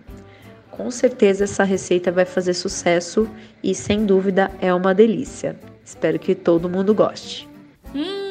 Com 0.71 0.91
certeza 0.91 1.45
essa 1.45 1.65
receita 1.65 2.11
vai 2.11 2.25
fazer 2.25 2.55
sucesso 2.55 3.29
e 3.63 3.75
sem 3.75 4.05
dúvida 4.05 4.51
é 4.61 4.73
uma 4.73 4.95
delícia. 4.95 5.57
Espero 5.85 6.19
que 6.19 6.35
todo 6.35 6.69
mundo 6.69 6.95
goste. 6.95 7.49
Hum 7.95 8.24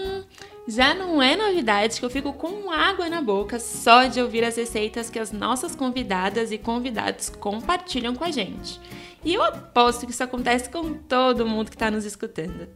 já 0.67 0.93
não 0.93 1.21
é 1.21 1.35
novidade 1.35 1.99
que 1.99 2.05
eu 2.05 2.09
fico 2.09 2.31
com 2.33 2.71
água 2.71 3.09
na 3.09 3.21
boca 3.21 3.59
só 3.59 4.05
de 4.05 4.21
ouvir 4.21 4.43
as 4.43 4.55
receitas 4.55 5.09
que 5.09 5.19
as 5.19 5.31
nossas 5.31 5.75
convidadas 5.75 6.51
e 6.51 6.57
convidados 6.57 7.29
compartilham 7.29 8.15
com 8.15 8.23
a 8.23 8.31
gente. 8.31 8.79
E 9.25 9.33
eu 9.33 9.43
aposto 9.43 10.05
que 10.05 10.11
isso 10.11 10.23
acontece 10.23 10.69
com 10.69 10.93
todo 10.93 11.45
mundo 11.45 11.69
que 11.69 11.75
está 11.75 11.91
nos 11.91 12.05
escutando. 12.05 12.67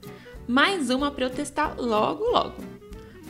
Mais 0.48 0.90
uma 0.90 1.12
para 1.12 1.26
eu 1.26 1.30
testar 1.30 1.76
logo, 1.78 2.24
logo. 2.26 2.56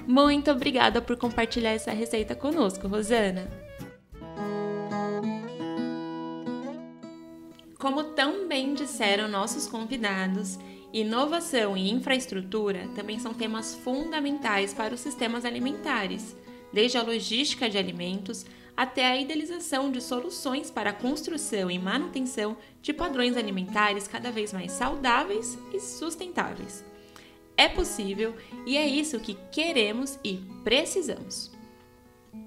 Muito 0.07 0.49
obrigada 0.49 1.01
por 1.01 1.17
compartilhar 1.17 1.71
essa 1.71 1.91
receita 1.91 2.35
conosco, 2.35 2.87
Rosana. 2.87 3.47
Como 7.77 8.03
tão 8.03 8.47
bem 8.47 8.73
disseram 8.73 9.27
nossos 9.27 9.67
convidados, 9.67 10.57
Inovação 10.93 11.75
e 11.75 11.91
infraestrutura 11.91 12.87
também 12.95 13.19
são 13.19 13.33
temas 13.33 13.75
fundamentais 13.75 14.73
para 14.73 14.93
os 14.93 15.01
sistemas 15.01 15.43
alimentares, 15.43 16.35
desde 16.71 16.97
a 16.97 17.03
logística 17.03 17.69
de 17.69 17.77
alimentos 17.77 18.45
até 18.75 19.05
a 19.07 19.17
idealização 19.17 19.91
de 19.91 19.99
soluções 19.99 20.69
para 20.69 20.91
a 20.91 20.93
construção 20.93 21.69
e 21.69 21.79
manutenção 21.79 22.55
de 22.81 22.93
padrões 22.93 23.35
alimentares 23.35 24.07
cada 24.07 24.31
vez 24.31 24.53
mais 24.53 24.71
saudáveis 24.71 25.57
e 25.73 25.79
sustentáveis. 25.79 26.85
É 27.57 27.67
possível 27.67 28.35
e 28.65 28.77
é 28.77 28.87
isso 28.87 29.19
que 29.19 29.35
queremos 29.51 30.19
e 30.23 30.39
precisamos. 30.63 31.51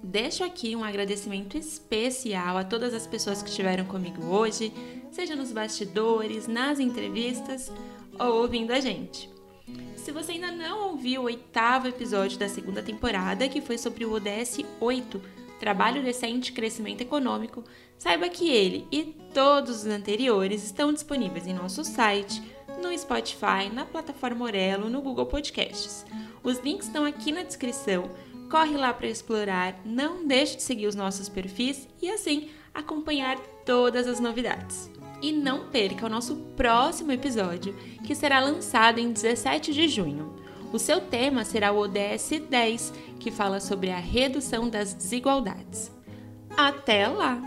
Deixo 0.03 0.45
aqui 0.45 0.77
um 0.77 0.85
agradecimento 0.85 1.59
especial 1.59 2.57
a 2.57 2.65
todas 2.65 2.95
as 2.95 3.09
pessoas 3.09 3.43
que 3.43 3.51
estiveram 3.51 3.85
comigo 3.85 4.25
hoje, 4.25 4.73
seja 5.11 5.35
nos 5.35 5.51
bastidores, 5.51 6.47
nas 6.47 6.79
entrevistas 6.79 7.73
ou 8.21 8.43
ouvindo 8.43 8.73
a 8.73 8.81
gente. 8.81 9.31
Se 9.97 10.13
você 10.13 10.33
ainda 10.33 10.51
não 10.51 10.91
ouviu 10.91 11.23
o 11.23 11.25
oitavo 11.25 11.89
episódio 11.89 12.39
da 12.39 12.49
segunda 12.49 12.83
temporada, 12.83 13.49
que 13.49 13.61
foi 13.61 13.79
sobre 13.79 14.05
o 14.05 14.13
ODS 14.13 14.59
8, 14.79 15.21
Trabalho 15.59 16.03
Decente 16.03 16.51
e 16.51 16.55
Crescimento 16.55 17.01
Econômico, 17.01 17.65
saiba 17.99 18.29
que 18.29 18.49
ele 18.49 18.87
e 18.91 19.05
todos 19.35 19.85
os 19.85 19.87
anteriores 19.87 20.65
estão 20.65 20.93
disponíveis 20.93 21.47
em 21.47 21.55
nosso 21.55 21.85
site, 21.85 22.43
no 22.83 22.97
Spotify, 22.97 23.69
na 23.73 23.85
plataforma 23.85 24.45
Orelo, 24.45 24.89
no 24.89 25.03
Google 25.03 25.27
Podcasts. 25.27 26.07
Os 26.43 26.59
links 26.61 26.87
estão 26.87 27.05
aqui 27.05 27.31
na 27.31 27.43
descrição. 27.43 28.11
Corre 28.51 28.77
lá 28.77 28.93
para 28.93 29.07
explorar, 29.07 29.79
não 29.85 30.27
deixe 30.27 30.57
de 30.57 30.63
seguir 30.63 30.87
os 30.87 30.95
nossos 30.95 31.29
perfis 31.29 31.87
e 32.03 32.11
assim 32.11 32.51
acompanhar 32.75 33.39
todas 33.65 34.09
as 34.09 34.19
novidades. 34.19 34.91
E 35.23 35.33
não 35.33 35.69
perca 35.69 36.07
o 36.07 36.09
nosso 36.09 36.37
próximo 36.57 37.13
episódio, 37.13 37.75
que 38.05 38.15
será 38.15 38.41
lançado 38.41 38.99
em 38.99 39.13
17 39.13 39.73
de 39.73 39.89
junho. 39.89 40.35
O 40.73 40.79
seu 40.79 41.01
tema 41.01 41.45
será 41.45 41.73
o 41.73 41.79
ODS 41.79 42.41
10, 42.49 42.93
que 43.19 43.31
fala 43.31 43.61
sobre 43.61 43.91
a 43.91 43.99
redução 43.99 44.69
das 44.69 44.95
desigualdades. 44.95 45.91
Até 46.57 47.09
lá! 47.09 47.43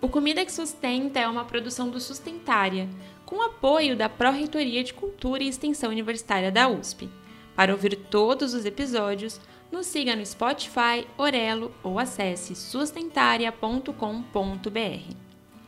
O 0.00 0.08
Comida 0.08 0.44
que 0.44 0.52
Sustenta 0.52 1.20
é 1.20 1.28
uma 1.28 1.44
produção 1.44 1.88
do 1.88 2.00
Sustentária, 2.00 2.88
com 3.24 3.40
apoio 3.40 3.96
da 3.96 4.08
Pró-Reitoria 4.08 4.82
de 4.82 4.92
Cultura 4.92 5.42
e 5.42 5.48
Extensão 5.48 5.90
Universitária 5.90 6.50
da 6.50 6.68
USP. 6.68 7.08
Para 7.54 7.72
ouvir 7.72 7.96
todos 8.10 8.52
os 8.52 8.64
episódios, 8.64 9.40
nos 9.72 9.86
siga 9.86 10.14
no 10.14 10.24
Spotify, 10.24 11.06
Orelo 11.16 11.74
ou 11.82 11.98
acesse 11.98 12.54
sustentaria.com.br. 12.54 15.16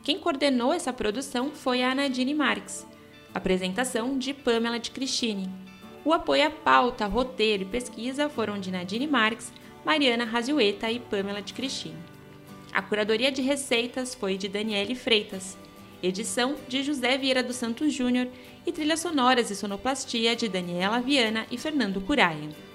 Quem 0.03 0.19
coordenou 0.19 0.71
essa 0.71 0.93
produção 0.93 1.49
foi 1.51 1.81
a 1.81 1.95
Nadine 1.95 2.35
Marques. 2.35 2.85
Apresentação 3.33 4.19
de 4.19 4.31
Pamela 4.31 4.79
de 4.79 4.91
Cristine. 4.91 5.49
O 6.05 6.13
apoio 6.13 6.45
à 6.45 6.51
pauta, 6.51 7.07
roteiro 7.07 7.63
e 7.63 7.65
pesquisa 7.65 8.29
foram 8.29 8.59
de 8.59 8.69
Nadine 8.69 9.07
Marques, 9.07 9.51
Mariana 9.83 10.23
Raziueta 10.23 10.91
e 10.91 10.99
Pamela 10.99 11.41
de 11.41 11.55
Cristine. 11.55 11.97
A 12.71 12.83
curadoria 12.83 13.31
de 13.31 13.41
receitas 13.41 14.13
foi 14.13 14.37
de 14.37 14.47
Daniele 14.47 14.93
Freitas. 14.93 15.57
Edição 16.03 16.57
de 16.67 16.83
José 16.83 17.17
Vieira 17.17 17.41
dos 17.41 17.55
Santos 17.55 17.91
Júnior 17.91 18.27
e 18.67 18.71
trilhas 18.71 18.99
sonoras 18.99 19.49
e 19.49 19.55
sonoplastia 19.55 20.35
de 20.35 20.47
Daniela 20.47 20.99
Viana 20.99 21.47
e 21.49 21.57
Fernando 21.57 21.99
Curaia. 22.01 22.74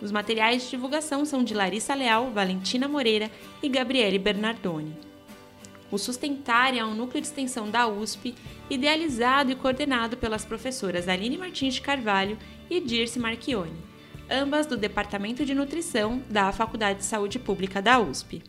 Os 0.00 0.10
materiais 0.10 0.62
de 0.62 0.70
divulgação 0.70 1.24
são 1.24 1.44
de 1.44 1.52
Larissa 1.52 1.94
Leal, 1.94 2.30
Valentina 2.30 2.88
Moreira 2.88 3.30
e 3.62 3.68
Gabriele 3.68 4.18
Bernardoni. 4.18 4.96
O 5.90 5.98
Sustentária 5.98 6.80
é 6.80 6.84
um 6.84 6.94
núcleo 6.94 7.20
de 7.20 7.26
extensão 7.26 7.68
da 7.68 7.86
USP, 7.86 8.34
idealizado 8.70 9.50
e 9.50 9.56
coordenado 9.56 10.16
pelas 10.16 10.44
professoras 10.44 11.08
Aline 11.08 11.36
Martins 11.36 11.74
de 11.74 11.80
Carvalho 11.80 12.38
e 12.70 12.80
Dirce 12.80 13.18
Marchione, 13.18 13.76
ambas 14.30 14.66
do 14.66 14.76
Departamento 14.76 15.44
de 15.44 15.54
Nutrição 15.54 16.22
da 16.30 16.52
Faculdade 16.52 17.00
de 17.00 17.04
Saúde 17.04 17.38
Pública 17.38 17.82
da 17.82 17.98
USP. 17.98 18.42